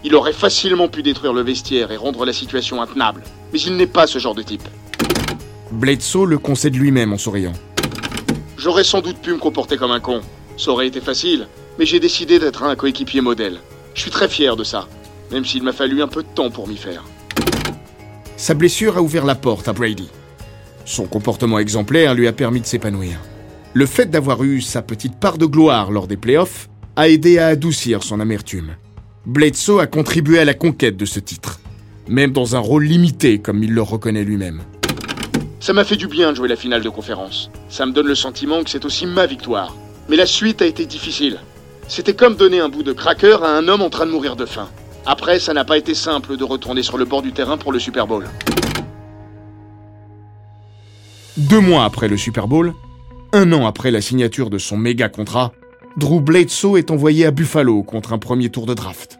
Il 0.04 0.14
aurait 0.14 0.34
facilement 0.34 0.88
pu 0.88 1.02
détruire 1.02 1.32
le 1.32 1.40
vestiaire 1.40 1.90
et 1.90 1.96
rendre 1.96 2.26
la 2.26 2.34
situation 2.34 2.82
intenable, 2.82 3.22
mais 3.52 3.58
il 3.58 3.76
n'est 3.76 3.86
pas 3.86 4.06
ce 4.06 4.18
genre 4.18 4.34
de 4.34 4.42
type. 4.42 4.68
Bledsoe 5.72 6.26
le 6.26 6.38
concède 6.38 6.76
lui-même 6.76 7.14
en 7.14 7.18
souriant. 7.18 7.54
J'aurais 8.58 8.84
sans 8.84 9.00
doute 9.00 9.18
pu 9.18 9.32
me 9.32 9.38
comporter 9.38 9.78
comme 9.78 9.92
un 9.92 10.00
con. 10.00 10.20
Ça 10.58 10.72
aurait 10.72 10.86
été 10.86 11.00
facile, 11.00 11.48
mais 11.78 11.86
j'ai 11.86 12.00
décidé 12.00 12.38
d'être 12.38 12.62
un 12.62 12.76
coéquipier 12.76 13.22
modèle. 13.22 13.60
Je 13.94 14.02
suis 14.02 14.10
très 14.10 14.28
fier 14.28 14.56
de 14.56 14.64
ça, 14.64 14.88
même 15.30 15.46
s'il 15.46 15.62
m'a 15.62 15.72
fallu 15.72 16.02
un 16.02 16.08
peu 16.08 16.22
de 16.22 16.28
temps 16.28 16.50
pour 16.50 16.68
m'y 16.68 16.76
faire. 16.76 17.04
Sa 18.36 18.52
blessure 18.52 18.98
a 18.98 19.02
ouvert 19.02 19.24
la 19.24 19.34
porte 19.34 19.68
à 19.68 19.72
Brady. 19.72 20.08
Son 20.84 21.06
comportement 21.06 21.58
exemplaire 21.58 22.14
lui 22.14 22.28
a 22.28 22.32
permis 22.32 22.60
de 22.60 22.66
s'épanouir. 22.66 23.18
Le 23.74 23.84
fait 23.84 24.06
d'avoir 24.06 24.42
eu 24.44 24.62
sa 24.62 24.80
petite 24.80 25.20
part 25.20 25.36
de 25.36 25.44
gloire 25.44 25.90
lors 25.90 26.06
des 26.06 26.16
playoffs 26.16 26.68
a 26.96 27.08
aidé 27.08 27.38
à 27.38 27.48
adoucir 27.48 28.02
son 28.02 28.18
amertume. 28.18 28.76
Bledsoe 29.26 29.80
a 29.80 29.86
contribué 29.86 30.38
à 30.38 30.46
la 30.46 30.54
conquête 30.54 30.96
de 30.96 31.04
ce 31.04 31.20
titre, 31.20 31.60
même 32.08 32.32
dans 32.32 32.56
un 32.56 32.60
rôle 32.60 32.84
limité 32.84 33.40
comme 33.40 33.62
il 33.62 33.74
le 33.74 33.82
reconnaît 33.82 34.24
lui-même. 34.24 34.62
Ça 35.60 35.74
m'a 35.74 35.84
fait 35.84 35.96
du 35.96 36.06
bien 36.06 36.30
de 36.30 36.36
jouer 36.36 36.48
la 36.48 36.56
finale 36.56 36.82
de 36.82 36.88
conférence. 36.88 37.50
Ça 37.68 37.84
me 37.84 37.92
donne 37.92 38.06
le 38.06 38.14
sentiment 38.14 38.64
que 38.64 38.70
c'est 38.70 38.86
aussi 38.86 39.04
ma 39.04 39.26
victoire. 39.26 39.76
Mais 40.08 40.16
la 40.16 40.24
suite 40.24 40.62
a 40.62 40.66
été 40.66 40.86
difficile. 40.86 41.38
C'était 41.88 42.14
comme 42.14 42.36
donner 42.36 42.60
un 42.60 42.70
bout 42.70 42.82
de 42.82 42.92
cracker 42.92 43.38
à 43.42 43.50
un 43.50 43.68
homme 43.68 43.82
en 43.82 43.90
train 43.90 44.06
de 44.06 44.10
mourir 44.10 44.34
de 44.34 44.46
faim. 44.46 44.68
Après, 45.04 45.38
ça 45.38 45.52
n'a 45.52 45.64
pas 45.64 45.76
été 45.76 45.94
simple 45.94 46.36
de 46.36 46.44
retourner 46.44 46.82
sur 46.82 46.96
le 46.96 47.04
bord 47.04 47.20
du 47.20 47.32
terrain 47.32 47.58
pour 47.58 47.72
le 47.72 47.78
Super 47.78 48.06
Bowl. 48.06 48.24
Deux 51.36 51.60
mois 51.60 51.84
après 51.84 52.08
le 52.08 52.16
Super 52.16 52.48
Bowl, 52.48 52.72
un 53.32 53.52
an 53.52 53.66
après 53.66 53.90
la 53.90 54.00
signature 54.00 54.50
de 54.50 54.58
son 54.58 54.76
méga 54.76 55.08
contrat, 55.08 55.52
Drew 55.96 56.20
Bledsoe 56.20 56.78
est 56.78 56.90
envoyé 56.90 57.26
à 57.26 57.30
Buffalo 57.30 57.82
contre 57.82 58.12
un 58.12 58.18
premier 58.18 58.50
tour 58.50 58.66
de 58.66 58.74
draft. 58.74 59.18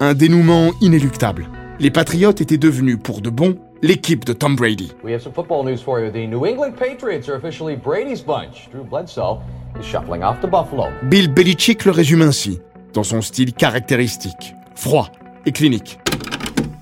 Un 0.00 0.14
dénouement 0.14 0.72
inéluctable. 0.80 1.48
Les 1.78 1.90
Patriotes 1.90 2.40
étaient 2.40 2.58
devenus, 2.58 2.98
pour 3.02 3.20
de 3.20 3.30
bon, 3.30 3.56
l'équipe 3.82 4.24
de 4.24 4.32
Tom 4.32 4.56
Brady. 4.56 4.92
We 5.04 5.14
have 5.14 5.22
some 5.22 5.32
football 5.32 5.64
news 5.64 5.78
for 5.78 6.00
you. 6.00 6.10
The 6.10 6.28
New 6.28 6.44
England 6.46 6.72
Patriots 6.78 7.28
are 7.28 7.36
officially 7.36 7.76
Brady's 7.76 8.22
bunch. 8.22 8.68
Drew 8.72 8.84
Bledsoe 8.84 9.40
is 9.80 9.84
shuffling 9.84 10.22
off 10.22 10.40
to 10.40 10.46
Buffalo. 10.46 10.88
Bill 11.04 11.28
Belichick 11.28 11.84
le 11.84 11.92
résume 11.92 12.22
ainsi, 12.22 12.60
dans 12.92 13.04
son 13.04 13.22
style 13.22 13.52
caractéristique, 13.52 14.54
froid 14.74 15.10
et 15.46 15.52
clinique. 15.52 15.98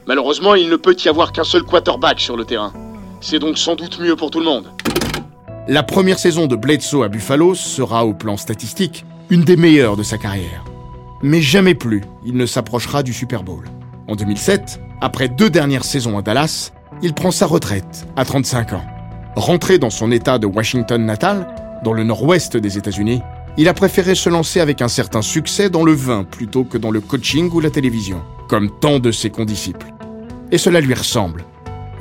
Malheureusement, 0.07 0.55
il 0.55 0.69
ne 0.69 0.77
peut 0.77 0.97
y 1.05 1.09
avoir 1.09 1.33
qu'un 1.33 1.45
seul 1.45 1.63
quarterback 1.63 2.21
sur 2.21 2.37
le 2.37 2.45
terrain. 2.45 2.73
C'est 3.21 3.39
donc 3.39 3.59
sans 3.59 3.75
doute 3.75 4.01
mieux 4.01 4.17
pour 4.17 4.31
tout 4.31 4.41
le 4.41 4.47
monde. 4.47 4.67
La 5.67 5.83
première 5.83 6.19
saison 6.19 6.47
de 6.47 6.57
Bledsoe 6.57 7.05
à 7.05 7.09
Buffalo 7.09 7.55
sera, 7.55 8.05
au 8.05 8.13
plan 8.13 8.37
statistique, 8.37 9.07
une 9.31 9.45
des 9.45 9.57
meilleures 9.57 9.97
de 9.97 10.03
sa 10.03 10.19
carrière. 10.19 10.63
Mais 11.23 11.41
jamais 11.41 11.75
plus 11.75 12.03
il 12.27 12.37
ne 12.37 12.45
s'approchera 12.45 13.03
du 13.03 13.15
Super 13.15 13.43
Bowl. 13.43 13.65
En 14.07 14.15
2007, 14.15 14.79
après 15.01 15.31
deux 15.31 15.49
dernières 15.49 15.85
saisons 15.85 16.19
à 16.19 16.23
Dallas, 16.23 16.73
il 17.01 17.15
prend 17.15 17.31
sa 17.31 17.47
retraite 17.47 18.07
à 18.15 18.27
35 18.27 18.75
ans. 18.75 18.85
Rentré 19.37 19.79
dans 19.79 19.89
son 19.89 20.13
état 20.13 20.39
de 20.39 20.47
Washington 20.47 21.03
natal, 21.03 21.49
dans 21.83 21.95
le 21.95 22.05
nord-ouest 22.05 22.59
des 22.59 22.77
États-Unis, 22.77 23.23
il 23.57 23.67
a 23.67 23.73
préféré 23.73 24.15
se 24.15 24.29
lancer 24.29 24.61
avec 24.61 24.83
un 24.83 24.89
certain 24.89 25.23
succès 25.23 25.71
dans 25.71 25.85
le 25.85 25.93
vin 25.93 26.25
plutôt 26.25 26.65
que 26.65 26.77
dans 26.77 26.91
le 26.91 27.01
coaching 27.01 27.51
ou 27.51 27.61
la 27.61 27.71
télévision, 27.71 28.21
comme 28.51 28.69
tant 28.81 28.99
de 28.99 29.11
ses 29.11 29.31
condisciples. 29.31 29.95
Et 30.53 30.59
cela 30.59 30.83
lui 30.83 30.93
ressemble. 30.93 31.43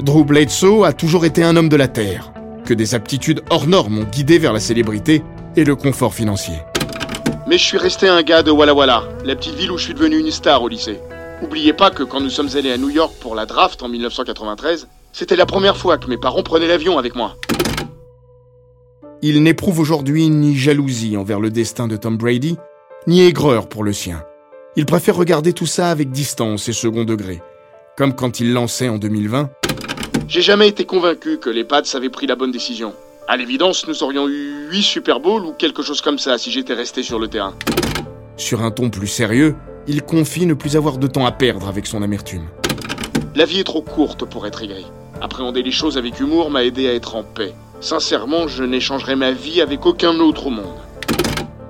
Drew 0.02 0.26
Bledsoe 0.26 0.84
a 0.84 0.92
toujours 0.92 1.24
été 1.24 1.44
un 1.44 1.56
homme 1.56 1.70
de 1.70 1.78
la 1.78 1.88
terre, 1.88 2.33
que 2.66 2.74
des 2.74 2.96
aptitudes 2.96 3.42
hors 3.50 3.68
normes 3.68 4.00
ont 4.00 4.04
guidé 4.04 4.38
vers 4.38 4.54
la 4.54 4.60
célébrité 4.60 5.24
et 5.56 5.64
le 5.64 5.76
confort 5.76 6.14
financier. 6.14 6.56
Mais 7.48 7.58
je 7.58 7.64
suis 7.64 7.78
resté 7.78 8.08
un 8.08 8.22
gars 8.24 8.44
de 8.44 8.52
Walla 8.52 8.74
Walla, 8.74 9.04
la 9.26 9.36
petite 9.36 9.56
ville 9.56 9.72
où 9.72 9.78
je 9.78 9.84
suis 9.86 9.94
devenu 9.94 10.18
une 10.20 10.32
star 10.32 10.64
au 10.64 10.68
lycée. 10.68 11.00
Oubliez 11.42 11.74
pas 11.74 11.92
que 11.92 12.04
quand 12.04 12.22
nous 12.22 12.30
sommes 12.30 12.50
allés 12.56 12.72
à 12.72 12.78
New 12.78 12.90
York 12.90 13.14
pour 13.20 13.36
la 13.36 13.46
draft 13.46 13.84
en 13.84 13.90
1993, 13.90 14.88
c'était 15.12 15.36
la 15.36 15.46
première 15.46 15.78
fois 15.78 15.98
que 15.98 16.08
mes 16.08 16.18
parents 16.18 16.42
prenaient 16.42 16.68
l'avion 16.68 16.98
avec 16.98 17.16
moi. 17.16 17.36
Il 19.22 19.44
n'éprouve 19.44 19.80
aujourd'hui 19.80 20.30
ni 20.30 20.56
jalousie 20.56 21.18
envers 21.18 21.40
le 21.40 21.50
destin 21.50 21.88
de 21.88 21.98
Tom 21.98 22.18
Brady, 22.18 22.58
ni 23.08 23.22
aigreur 23.22 23.68
pour 23.68 23.84
le 23.84 23.94
sien. 23.94 24.24
Il 24.76 24.86
préfère 24.86 25.16
regarder 25.16 25.54
tout 25.54 25.66
ça 25.66 25.90
avec 25.92 26.12
distance 26.12 26.68
et 26.68 26.74
second 26.74 27.04
degré, 27.04 27.42
comme 27.96 28.16
quand 28.16 28.40
il 28.40 28.54
lançait 28.54 28.90
en 28.90 28.98
2020. 28.98 29.50
J'ai 30.28 30.42
jamais 30.42 30.68
été 30.68 30.86
convaincu 30.86 31.38
que 31.38 31.50
les 31.50 31.64
Pats 31.64 31.82
avaient 31.94 32.10
pris 32.10 32.28
la 32.28 32.36
bonne 32.36 32.52
décision. 32.52 32.94
À 33.28 33.38
l'évidence, 33.38 33.88
nous 33.88 34.04
aurions 34.04 34.28
eu 34.28 34.68
8 34.72 34.82
Super 34.82 35.20
Bowls 35.20 35.46
ou 35.46 35.54
quelque 35.54 35.84
chose 35.84 36.02
comme 36.02 36.18
ça 36.18 36.38
si 36.38 36.50
j'étais 36.50 36.74
resté 36.74 37.04
sur 37.04 37.20
le 37.20 37.28
terrain. 37.28 37.54
Sur 38.38 38.64
un 38.64 38.72
ton 38.72 38.90
plus 38.90 39.08
sérieux, 39.08 39.56
il 39.88 40.02
confie 40.02 40.46
ne 40.46 40.54
plus 40.54 40.76
avoir 40.76 40.98
de 40.98 41.08
temps 41.08 41.26
à 41.26 41.32
perdre 41.32 41.68
avec 41.68 41.86
son 41.86 42.02
amertume. 42.02 42.48
La 43.36 43.46
vie 43.46 43.60
est 43.60 43.66
trop 43.66 43.82
courte 43.82 44.26
pour 44.26 44.48
être 44.48 44.64
aigri. 44.64 44.86
Appréhender 45.22 45.62
les 45.62 45.72
choses 45.72 45.98
avec 45.98 46.20
humour 46.20 46.50
m'a 46.50 46.64
aidé 46.64 46.88
à 46.88 46.94
être 46.94 47.16
en 47.16 47.24
paix. 47.24 47.54
Sincèrement, 47.82 48.48
je 48.48 48.64
n'échangerai 48.64 49.16
ma 49.16 49.32
vie 49.32 49.62
avec 49.62 49.86
aucun 49.86 50.20
autre 50.20 50.48
au 50.48 50.52
monde. 50.52 50.80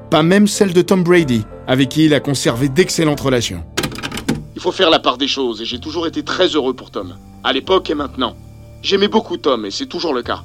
Pas 0.09 0.23
même 0.23 0.47
celle 0.47 0.73
de 0.73 0.81
Tom 0.81 1.03
Brady, 1.03 1.43
avec 1.67 1.89
qui 1.89 2.05
il 2.05 2.13
a 2.13 2.19
conservé 2.19 2.69
d'excellentes 2.69 3.21
relations. 3.21 3.63
Il 4.55 4.61
faut 4.61 4.71
faire 4.71 4.91
la 4.91 4.99
part 4.99 5.17
des 5.17 5.27
choses 5.27 5.61
et 5.61 5.65
j'ai 5.65 5.79
toujours 5.79 6.05
été 6.05 6.23
très 6.23 6.47
heureux 6.47 6.75
pour 6.75 6.91
Tom. 6.91 7.15
À 7.45 7.51
l'époque 7.51 7.89
et 7.89 7.95
maintenant. 7.95 8.37
J'aimais 8.81 9.09
beaucoup 9.09 9.35
Tom 9.35 9.65
et 9.65 9.71
c'est 9.71 9.85
toujours 9.85 10.13
le 10.13 10.23
cas. 10.23 10.43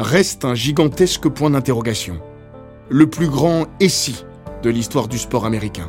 Reste 0.00 0.44
un 0.44 0.54
gigantesque 0.54 1.28
point 1.28 1.50
d'interrogation. 1.50 2.20
Le 2.88 3.08
plus 3.08 3.28
grand 3.28 3.66
et 3.78 3.88
si 3.88 4.24
de 4.64 4.70
l'histoire 4.70 5.06
du 5.06 5.18
sport 5.18 5.46
américain. 5.46 5.88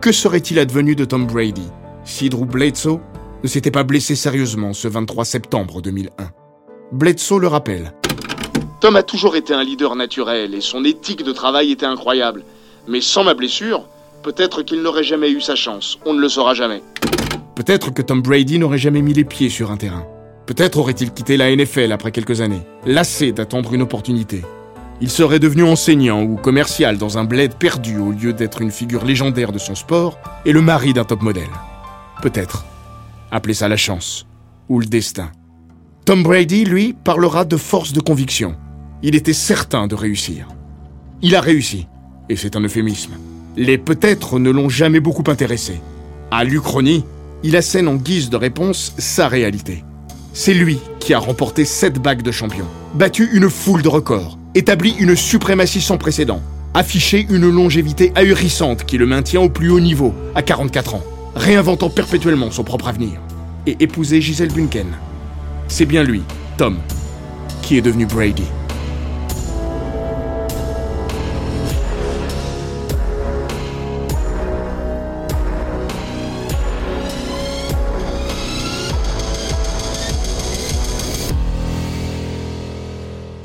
Que 0.00 0.10
serait-il 0.10 0.58
advenu 0.58 0.96
de 0.96 1.04
Tom 1.04 1.26
Brady 1.26 1.68
si 2.04 2.30
Drew 2.30 2.46
Bledsoe 2.46 3.00
ne 3.44 3.48
s'était 3.48 3.70
pas 3.70 3.84
blessé 3.84 4.16
sérieusement 4.16 4.72
ce 4.72 4.88
23 4.88 5.24
septembre 5.24 5.82
2001 5.82 6.30
Bledsoe 6.90 7.38
le 7.38 7.46
rappelle. 7.46 7.92
Tom 8.80 8.96
a 8.96 9.02
toujours 9.04 9.36
été 9.36 9.54
un 9.54 9.62
leader 9.62 9.94
naturel 9.94 10.54
et 10.54 10.60
son 10.60 10.84
éthique 10.84 11.22
de 11.22 11.32
travail 11.32 11.70
était 11.70 11.86
incroyable. 11.86 12.44
Mais 12.88 13.00
sans 13.00 13.22
ma 13.22 13.34
blessure, 13.34 13.84
peut-être 14.22 14.62
qu'il 14.62 14.82
n'aurait 14.82 15.04
jamais 15.04 15.30
eu 15.30 15.40
sa 15.40 15.54
chance. 15.54 15.98
On 16.06 16.14
ne 16.14 16.20
le 16.20 16.28
saura 16.28 16.54
jamais. 16.54 16.82
Peut-être 17.58 17.90
que 17.90 18.02
Tom 18.02 18.22
Brady 18.22 18.60
n'aurait 18.60 18.78
jamais 18.78 19.02
mis 19.02 19.14
les 19.14 19.24
pieds 19.24 19.48
sur 19.48 19.72
un 19.72 19.76
terrain. 19.76 20.06
Peut-être 20.46 20.78
aurait-il 20.78 21.10
quitté 21.10 21.36
la 21.36 21.50
NFL 21.50 21.90
après 21.90 22.12
quelques 22.12 22.40
années, 22.40 22.62
lassé 22.86 23.32
d'attendre 23.32 23.74
une 23.74 23.82
opportunité. 23.82 24.44
Il 25.00 25.10
serait 25.10 25.40
devenu 25.40 25.64
enseignant 25.64 26.22
ou 26.22 26.36
commercial 26.36 26.98
dans 26.98 27.18
un 27.18 27.24
bled 27.24 27.54
perdu 27.54 27.98
au 27.98 28.12
lieu 28.12 28.32
d'être 28.32 28.62
une 28.62 28.70
figure 28.70 29.04
légendaire 29.04 29.50
de 29.50 29.58
son 29.58 29.74
sport 29.74 30.20
et 30.44 30.52
le 30.52 30.62
mari 30.62 30.92
d'un 30.92 31.02
top 31.02 31.20
modèle. 31.20 31.50
Peut-être. 32.22 32.64
Appelez 33.32 33.54
ça 33.54 33.66
la 33.66 33.76
chance. 33.76 34.28
Ou 34.68 34.78
le 34.78 34.86
destin. 34.86 35.32
Tom 36.04 36.22
Brady, 36.22 36.64
lui, 36.64 36.92
parlera 36.92 37.44
de 37.44 37.56
force 37.56 37.92
de 37.92 38.00
conviction. 38.00 38.54
Il 39.02 39.16
était 39.16 39.32
certain 39.32 39.88
de 39.88 39.96
réussir. 39.96 40.46
Il 41.22 41.34
a 41.34 41.40
réussi. 41.40 41.88
Et 42.28 42.36
c'est 42.36 42.54
un 42.54 42.60
euphémisme. 42.60 43.14
Les 43.56 43.78
peut-être 43.78 44.38
ne 44.38 44.50
l'ont 44.50 44.68
jamais 44.68 45.00
beaucoup 45.00 45.24
intéressé. 45.28 45.80
À 46.30 46.44
l'Uchronie, 46.44 47.04
il 47.42 47.56
assène 47.56 47.88
en 47.88 47.94
guise 47.94 48.30
de 48.30 48.36
réponse 48.36 48.94
sa 48.98 49.28
réalité. 49.28 49.84
C'est 50.32 50.54
lui 50.54 50.78
qui 51.00 51.14
a 51.14 51.18
remporté 51.18 51.64
sept 51.64 51.98
bagues 51.98 52.22
de 52.22 52.30
champion, 52.32 52.66
battu 52.94 53.28
une 53.32 53.48
foule 53.48 53.82
de 53.82 53.88
records, 53.88 54.38
établi 54.54 54.94
une 54.98 55.16
suprématie 55.16 55.80
sans 55.80 55.98
précédent, 55.98 56.42
affiché 56.74 57.26
une 57.30 57.50
longévité 57.50 58.12
ahurissante 58.14 58.84
qui 58.84 58.98
le 58.98 59.06
maintient 59.06 59.40
au 59.40 59.48
plus 59.48 59.70
haut 59.70 59.80
niveau, 59.80 60.14
à 60.34 60.42
44 60.42 60.94
ans, 60.94 61.04
réinventant 61.34 61.90
perpétuellement 61.90 62.50
son 62.50 62.64
propre 62.64 62.88
avenir, 62.88 63.20
et 63.66 63.76
épousé 63.80 64.20
Gisèle 64.20 64.52
Bunken, 64.52 64.86
c'est 65.68 65.86
bien 65.86 66.02
lui, 66.02 66.22
Tom, 66.56 66.78
qui 67.62 67.76
est 67.76 67.82
devenu 67.82 68.06
Brady. 68.06 68.44